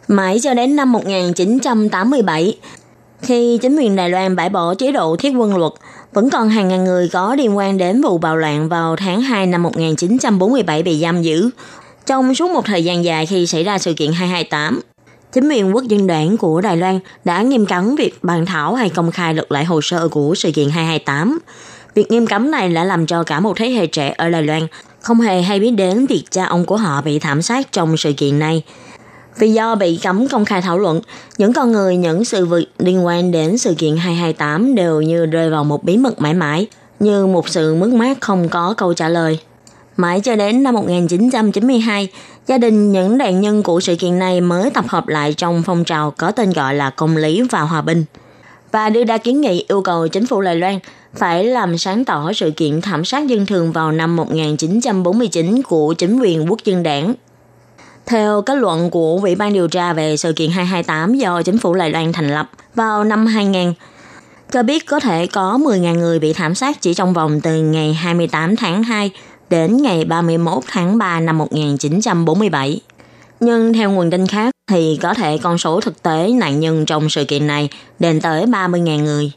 [0.08, 2.58] Mãi cho đến năm 1987,
[3.22, 5.72] khi chính quyền Đài Loan bãi bỏ chế độ thiết quân luật,
[6.12, 9.46] vẫn còn hàng ngàn người có liên quan đến vụ bạo loạn vào tháng 2
[9.46, 11.50] năm 1947 bị giam giữ.
[12.06, 14.80] Trong suốt một thời gian dài khi xảy ra sự kiện 228,
[15.32, 18.88] chính quyền quốc dân đảng của Đài Loan đã nghiêm cấm việc bàn thảo hay
[18.88, 21.38] công khai lật lại hồ sơ của sự kiện 228.
[21.94, 24.66] Việc nghiêm cấm này đã làm cho cả một thế hệ trẻ ở Đài Loan
[25.00, 28.12] không hề hay biết đến việc cha ông của họ bị thảm sát trong sự
[28.12, 28.62] kiện này.
[29.38, 31.00] Vì do bị cấm công khai thảo luận,
[31.38, 35.50] những con người, những sự việc liên quan đến sự kiện 228 đều như rơi
[35.50, 36.66] vào một bí mật mãi mãi,
[37.00, 39.38] như một sự mất mát không có câu trả lời.
[39.96, 42.08] Mãi cho đến năm 1992,
[42.46, 45.84] gia đình những nạn nhân của sự kiện này mới tập hợp lại trong phong
[45.84, 48.04] trào có tên gọi là Công lý và Hòa bình
[48.74, 50.78] và đưa ra kiến nghị yêu cầu chính phủ Đài Loan
[51.14, 56.20] phải làm sáng tỏ sự kiện thảm sát dân thường vào năm 1949 của chính
[56.20, 57.14] quyền quốc dân đảng.
[58.06, 61.74] Theo kết luận của Ủy ban điều tra về sự kiện 228 do chính phủ
[61.74, 63.72] Đài Loan thành lập vào năm 2000,
[64.52, 67.94] cho biết có thể có 10.000 người bị thảm sát chỉ trong vòng từ ngày
[67.94, 69.10] 28 tháng 2
[69.50, 72.80] đến ngày 31 tháng 3 năm 1947.
[73.40, 77.08] Nhưng theo nguồn tin khác thì có thể con số thực tế nạn nhân trong
[77.10, 79.32] sự kiện này lên tới 30.000 người.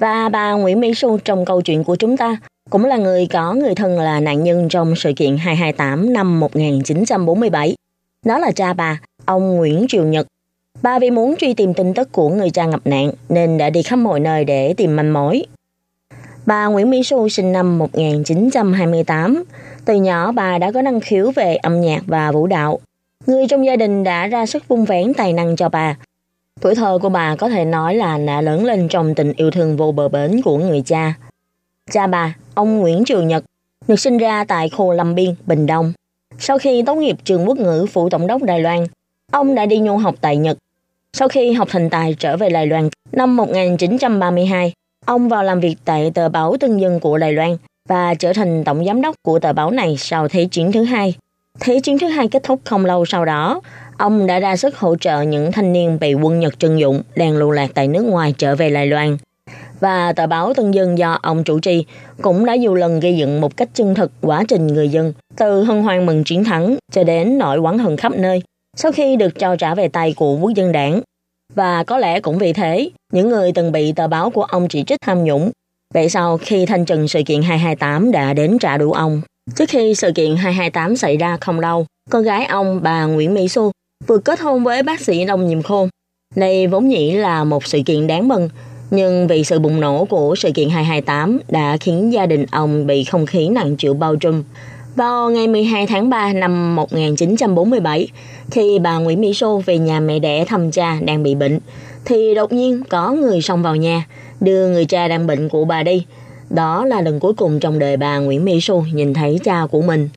[0.00, 2.36] Và bà Nguyễn Mỹ Xu trong câu chuyện của chúng ta
[2.70, 7.76] cũng là người có người thân là nạn nhân trong sự kiện 228 năm 1947.
[8.24, 10.26] Đó là cha bà, ông Nguyễn Triều Nhật.
[10.82, 13.82] Bà vì muốn truy tìm tin tức của người cha ngập nạn nên đã đi
[13.82, 15.42] khắp mọi nơi để tìm manh mối.
[16.46, 19.44] Bà Nguyễn Mỹ Xu sinh năm 1928.
[19.84, 22.78] Từ nhỏ bà đã có năng khiếu về âm nhạc và vũ đạo.
[23.26, 25.96] Người trong gia đình đã ra sức vung vén tài năng cho bà.
[26.60, 29.76] Tuổi thơ của bà có thể nói là đã lớn lên trong tình yêu thương
[29.76, 31.14] vô bờ bến của người cha.
[31.90, 33.44] Cha bà, ông Nguyễn Trường Nhật,
[33.88, 35.92] được sinh ra tại khu Lâm Biên, Bình Đông.
[36.38, 38.86] Sau khi tốt nghiệp trường quốc ngữ phụ tổng đốc Đài Loan,
[39.32, 40.58] ông đã đi du học tại Nhật.
[41.12, 44.72] Sau khi học thành tài trở về Đài Loan năm 1932,
[45.06, 47.56] ông vào làm việc tại tờ báo Tân Dân của Đài Loan
[47.88, 51.14] và trở thành tổng giám đốc của tờ báo này sau Thế chiến thứ hai.
[51.60, 53.60] Thế chiến thứ hai kết thúc không lâu sau đó,
[53.98, 57.36] ông đã ra sức hỗ trợ những thanh niên bị quân Nhật trưng dụng đang
[57.36, 59.16] lưu lạc tại nước ngoài trở về Đài Loan
[59.80, 61.84] và tờ báo Tân Dân do ông chủ trì
[62.22, 65.64] cũng đã nhiều lần gây dựng một cách chân thực quá trình người dân từ
[65.64, 68.42] hân hoan mừng chiến thắng cho đến nỗi oán hận khắp nơi
[68.76, 71.00] sau khi được trao trả về tay của quốc dân đảng.
[71.54, 74.84] Và có lẽ cũng vì thế, những người từng bị tờ báo của ông chỉ
[74.86, 75.50] trích tham nhũng.
[75.94, 79.22] Vậy sau khi thanh trừng sự kiện 228 đã đến trả đủ ông.
[79.54, 83.48] Trước khi sự kiện 228 xảy ra không lâu, con gái ông bà Nguyễn Mỹ
[83.48, 83.72] Xu
[84.06, 85.88] vừa kết hôn với bác sĩ Đông Nhiệm Khôn.
[86.36, 88.48] Đây vốn nhĩ là một sự kiện đáng mừng,
[88.90, 93.04] nhưng vì sự bùng nổ của sự kiện 228 đã khiến gia đình ông bị
[93.04, 94.42] không khí nặng chịu bao trùm.
[94.96, 98.08] Vào ngày 12 tháng 3 năm 1947,
[98.50, 101.58] khi bà Nguyễn Mỹ Xô về nhà mẹ đẻ thăm cha đang bị bệnh,
[102.04, 104.06] thì đột nhiên có người xông vào nhà,
[104.40, 106.04] đưa người cha đang bệnh của bà đi.
[106.50, 109.82] Đó là lần cuối cùng trong đời bà Nguyễn Mỹ Xô nhìn thấy cha của
[109.82, 110.08] mình.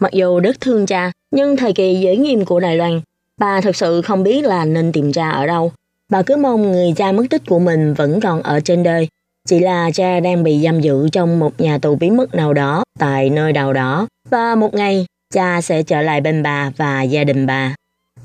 [0.00, 3.00] Mặc dù rất thương cha, nhưng thời kỳ giới nghiêm của Đài Loan,
[3.38, 5.72] bà thực sự không biết là nên tìm cha ở đâu.
[6.14, 9.08] Bà cứ mong người cha mất tích của mình vẫn còn ở trên đời.
[9.48, 12.84] Chỉ là cha đang bị giam giữ trong một nhà tù bí mật nào đó
[12.98, 14.06] tại nơi nào đó.
[14.30, 17.74] Và một ngày, cha sẽ trở lại bên bà và gia đình bà.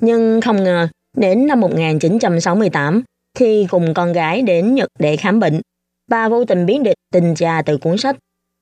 [0.02, 0.88] Nhưng không ngờ,
[1.18, 3.02] Đến năm 1968,
[3.38, 5.62] khi cùng con gái đến Nhật để khám bệnh,
[6.10, 8.16] bà vô tình biến được tình cha từ cuốn sách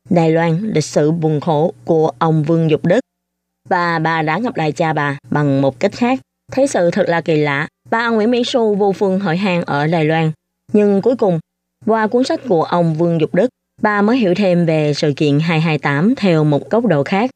[0.09, 2.99] Đài Loan lịch sử buồn khổ của ông Vương Dục Đức.
[3.69, 6.19] Và bà đã gặp lại cha bà bằng một cách khác.
[6.51, 7.67] thấy sự thật là kỳ lạ.
[7.90, 10.32] Bà Nguyễn Mỹ Xu vô phương hỏi han ở Đài Loan.
[10.74, 11.40] Nhưng cuối cùng,
[11.86, 13.50] qua cuốn sách của ông Vương Dục Đức,
[13.82, 17.30] bà mới hiểu thêm về sự kiện 228 theo một góc độ khác.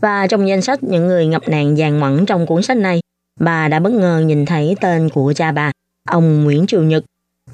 [0.00, 3.00] Và trong danh sách những người ngập nạn dàn mẫn trong cuốn sách này,
[3.40, 5.72] bà đã bất ngờ nhìn thấy tên của cha bà,
[6.08, 7.04] ông Nguyễn Triều Nhật,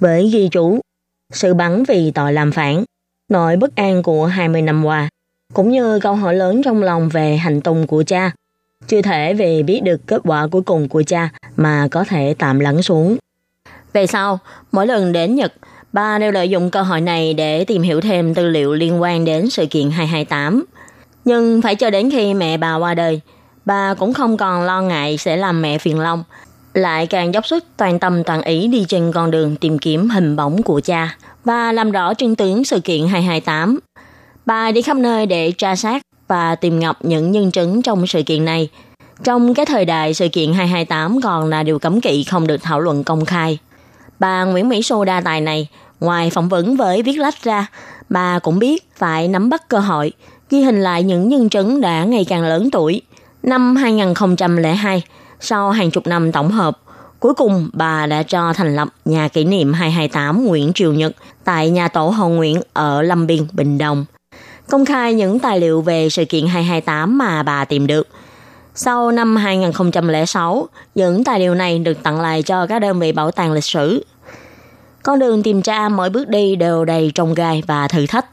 [0.01, 0.81] với ghi chú
[1.33, 2.85] sự bắn vì tội làm phản,
[3.29, 5.09] nỗi bất an của 20 năm qua,
[5.53, 8.33] cũng như câu hỏi lớn trong lòng về hành tung của cha.
[8.87, 12.61] Chưa thể vì biết được kết quả cuối cùng của cha mà có thể tạm
[12.61, 13.17] lắng xuống.
[13.93, 14.39] Về sau,
[14.73, 15.53] mỗi lần đến Nhật,
[15.93, 19.25] ba đều lợi dụng cơ hội này để tìm hiểu thêm tư liệu liên quan
[19.25, 20.65] đến sự kiện 228.
[21.25, 23.21] Nhưng phải cho đến khi mẹ bà qua đời,
[23.65, 26.25] bà cũng không còn lo ngại sẽ làm mẹ phiền lòng,
[26.75, 30.37] lại càng dốc sức toàn tâm toàn ý đi trên con đường tìm kiếm hình
[30.37, 33.79] bóng của cha và làm rõ chân tướng sự kiện 228.
[34.47, 38.23] Bà đi khắp nơi để tra sát và tìm ngọc những nhân chứng trong sự
[38.23, 38.69] kiện này.
[39.25, 42.81] Trong cái thời đại sự kiện 228 còn là điều cấm kỵ không được thảo
[42.81, 43.59] luận công khai.
[44.19, 45.69] Bà Nguyễn Mỹ Sô đa tài này,
[46.01, 47.67] ngoài phỏng vấn với viết lách ra,
[48.09, 50.13] bà cũng biết phải nắm bắt cơ hội,
[50.51, 53.03] ghi hình lại những nhân chứng đã ngày càng lớn tuổi.
[53.43, 55.03] Năm 2002,
[55.41, 56.79] sau hàng chục năm tổng hợp,
[57.21, 61.13] cuối cùng bà đã cho thành lập nhà kỷ niệm 228 Nguyễn Triều Nhật
[61.45, 64.05] tại nhà tổ Hồ Nguyễn ở Lâm Biên, Bình Đồng.
[64.71, 68.09] Công khai những tài liệu về sự kiện 228 mà bà tìm được.
[68.75, 73.31] Sau năm 2006, những tài liệu này được tặng lại cho các đơn vị bảo
[73.31, 74.05] tàng lịch sử.
[75.03, 78.27] Con đường tìm tra mỗi bước đi đều đầy trông gai và thử thách.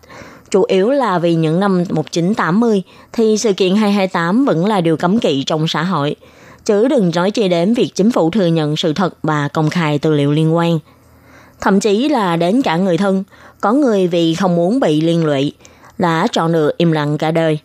[0.52, 2.84] Chủ yếu là vì những năm 1980
[3.14, 6.16] thì sự kiện 228 vẫn là điều cấm kỵ trong xã hội–
[6.68, 10.00] chứ đừng nói chi đến việc chính phủ thừa nhận sự thật và công khai
[10.00, 10.80] tư liệu liên quan.
[11.62, 13.24] Thậm chí là đến cả người thân,
[13.62, 15.54] có người vì không muốn bị liên lụy,
[15.98, 17.60] đã chọn lựa im lặng cả đời.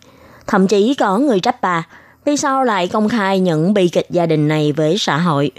[0.47, 1.83] Thậm chí có người trách bà,
[2.25, 5.51] vì sao lại công khai những bi kịch gia đình này với xã hội.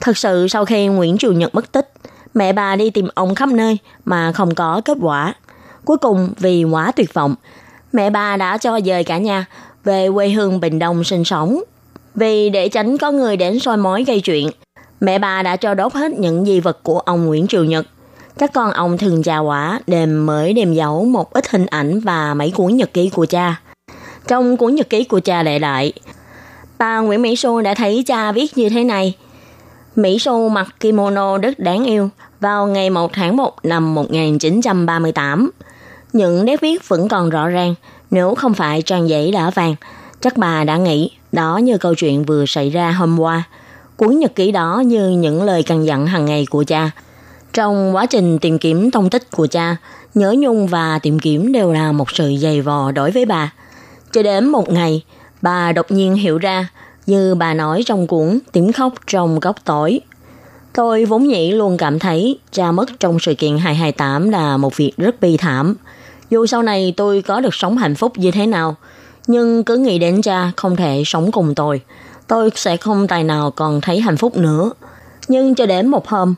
[0.00, 1.92] Thật sự sau khi Nguyễn Triều Nhật mất tích,
[2.34, 5.34] mẹ bà đi tìm ông khắp nơi mà không có kết quả.
[5.84, 7.34] Cuối cùng vì quá tuyệt vọng,
[7.92, 9.44] mẹ bà đã cho dời cả nhà
[9.84, 11.62] về quê hương Bình Đông sinh sống
[12.14, 14.50] vì để tránh có người đến soi mói gây chuyện,
[15.00, 17.86] mẹ bà đã cho đốt hết những di vật của ông Nguyễn Triều Nhật.
[18.38, 22.34] Các con ông thường già quả đêm mới đem giấu một ít hình ảnh và
[22.34, 23.60] mấy cuốn nhật ký của cha.
[24.28, 25.92] Trong cuốn nhật ký của cha để lại,
[26.78, 29.16] bà Nguyễn Mỹ Xu đã thấy cha viết như thế này.
[29.96, 32.10] Mỹ Xu mặc kimono rất đáng yêu
[32.40, 35.50] vào ngày 1 tháng 1 năm 1938.
[36.12, 37.74] Những nét viết vẫn còn rõ ràng,
[38.10, 39.74] nếu không phải trang giấy đã vàng,
[40.20, 43.42] chắc bà đã nghĩ đó như câu chuyện vừa xảy ra hôm qua.
[43.96, 46.90] Cuốn nhật ký đó như những lời căn dặn hàng ngày của cha.
[47.54, 49.76] Trong quá trình tìm kiếm thông tích của cha,
[50.14, 53.52] nhớ nhung và tìm kiếm đều là một sự dày vò đối với bà.
[54.12, 55.04] Cho đến một ngày,
[55.42, 56.68] bà đột nhiên hiểu ra,
[57.06, 60.00] như bà nói trong cuốn Tiếng khóc trong góc tối.
[60.72, 64.92] Tôi vốn nhĩ luôn cảm thấy cha mất trong sự kiện 228 là một việc
[64.96, 65.74] rất bi thảm.
[66.30, 68.76] Dù sau này tôi có được sống hạnh phúc như thế nào,
[69.26, 71.80] nhưng cứ nghĩ đến cha không thể sống cùng tôi,
[72.26, 74.70] tôi sẽ không tài nào còn thấy hạnh phúc nữa.
[75.28, 76.34] Nhưng cho đến một hôm,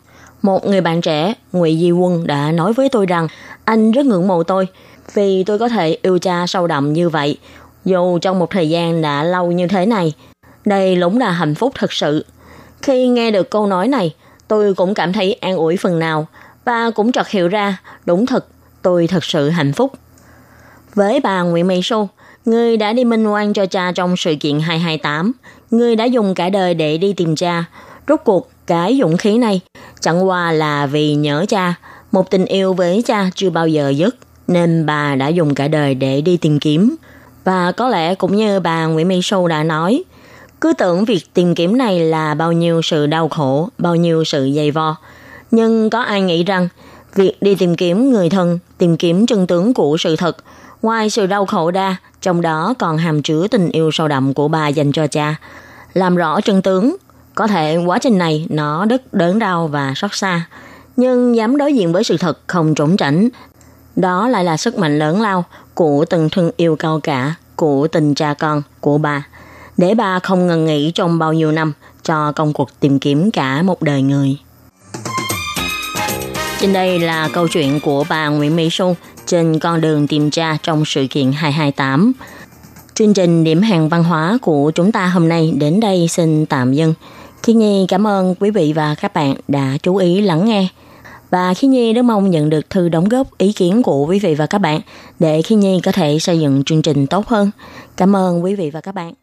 [0.47, 3.28] một người bạn trẻ, Ngụy Di Quân đã nói với tôi rằng
[3.64, 4.66] anh rất ngưỡng mộ tôi
[5.14, 7.38] vì tôi có thể yêu cha sâu đậm như vậy,
[7.84, 10.12] dù trong một thời gian đã lâu như thế này.
[10.64, 12.24] Đây đúng là hạnh phúc thật sự.
[12.82, 14.14] Khi nghe được câu nói này,
[14.49, 16.26] tôi cũng cảm thấy an ủi phần nào
[16.64, 18.47] và cũng chợt hiểu ra, đúng thật,
[18.82, 19.92] tôi thật sự hạnh phúc.
[20.94, 22.09] Với bà Nguyễn Mỹ Xu,
[22.44, 25.32] Người đã đi minh oan cho cha trong sự kiện 228.
[25.70, 27.64] Người đã dùng cả đời để đi tìm cha.
[28.09, 29.60] Rốt cuộc, cái dũng khí này
[30.00, 31.74] chẳng qua là vì nhớ cha.
[32.12, 34.16] Một tình yêu với cha chưa bao giờ dứt.
[34.48, 36.96] Nên bà đã dùng cả đời để đi tìm kiếm.
[37.44, 40.04] Và có lẽ cũng như bà Nguyễn Minh Sâu đã nói,
[40.60, 44.50] cứ tưởng việc tìm kiếm này là bao nhiêu sự đau khổ, bao nhiêu sự
[44.56, 44.96] dày vò.
[45.50, 46.68] Nhưng có ai nghĩ rằng
[47.14, 50.36] việc đi tìm kiếm người thân, tìm kiếm chân tướng của sự thật,
[50.82, 54.48] ngoài sự đau khổ đa, trong đó còn hàm chứa tình yêu sâu đậm của
[54.48, 55.36] bà dành cho cha.
[55.94, 56.96] Làm rõ chân tướng,
[57.37, 60.47] có thể quá trình này nó rất đớn đau và xót xa,
[60.97, 63.28] nhưng dám đối diện với sự thật không trốn tránh.
[63.97, 68.14] Đó lại là sức mạnh lớn lao của từng thân yêu cao cả, của tình
[68.14, 69.26] cha con, của bà,
[69.76, 71.72] để bà không ngần nghỉ trong bao nhiêu năm
[72.03, 74.39] cho công cuộc tìm kiếm cả một đời người.
[76.61, 78.95] Trên đây là câu chuyện của bà Nguyễn Mỹ Xuân
[79.26, 82.12] trên con đường tìm cha trong sự kiện 228.
[82.95, 86.72] Chương trình điểm hàng văn hóa của chúng ta hôm nay đến đây xin tạm
[86.72, 86.95] dừng.
[87.43, 90.68] Khi Nhi cảm ơn quý vị và các bạn đã chú ý lắng nghe.
[91.30, 94.34] Và Khi Nhi rất mong nhận được thư đóng góp, ý kiến của quý vị
[94.34, 94.80] và các bạn
[95.18, 97.51] để Khi Nhi có thể xây dựng chương trình tốt hơn.
[97.97, 99.14] Cảm ơn quý vị và các bạn.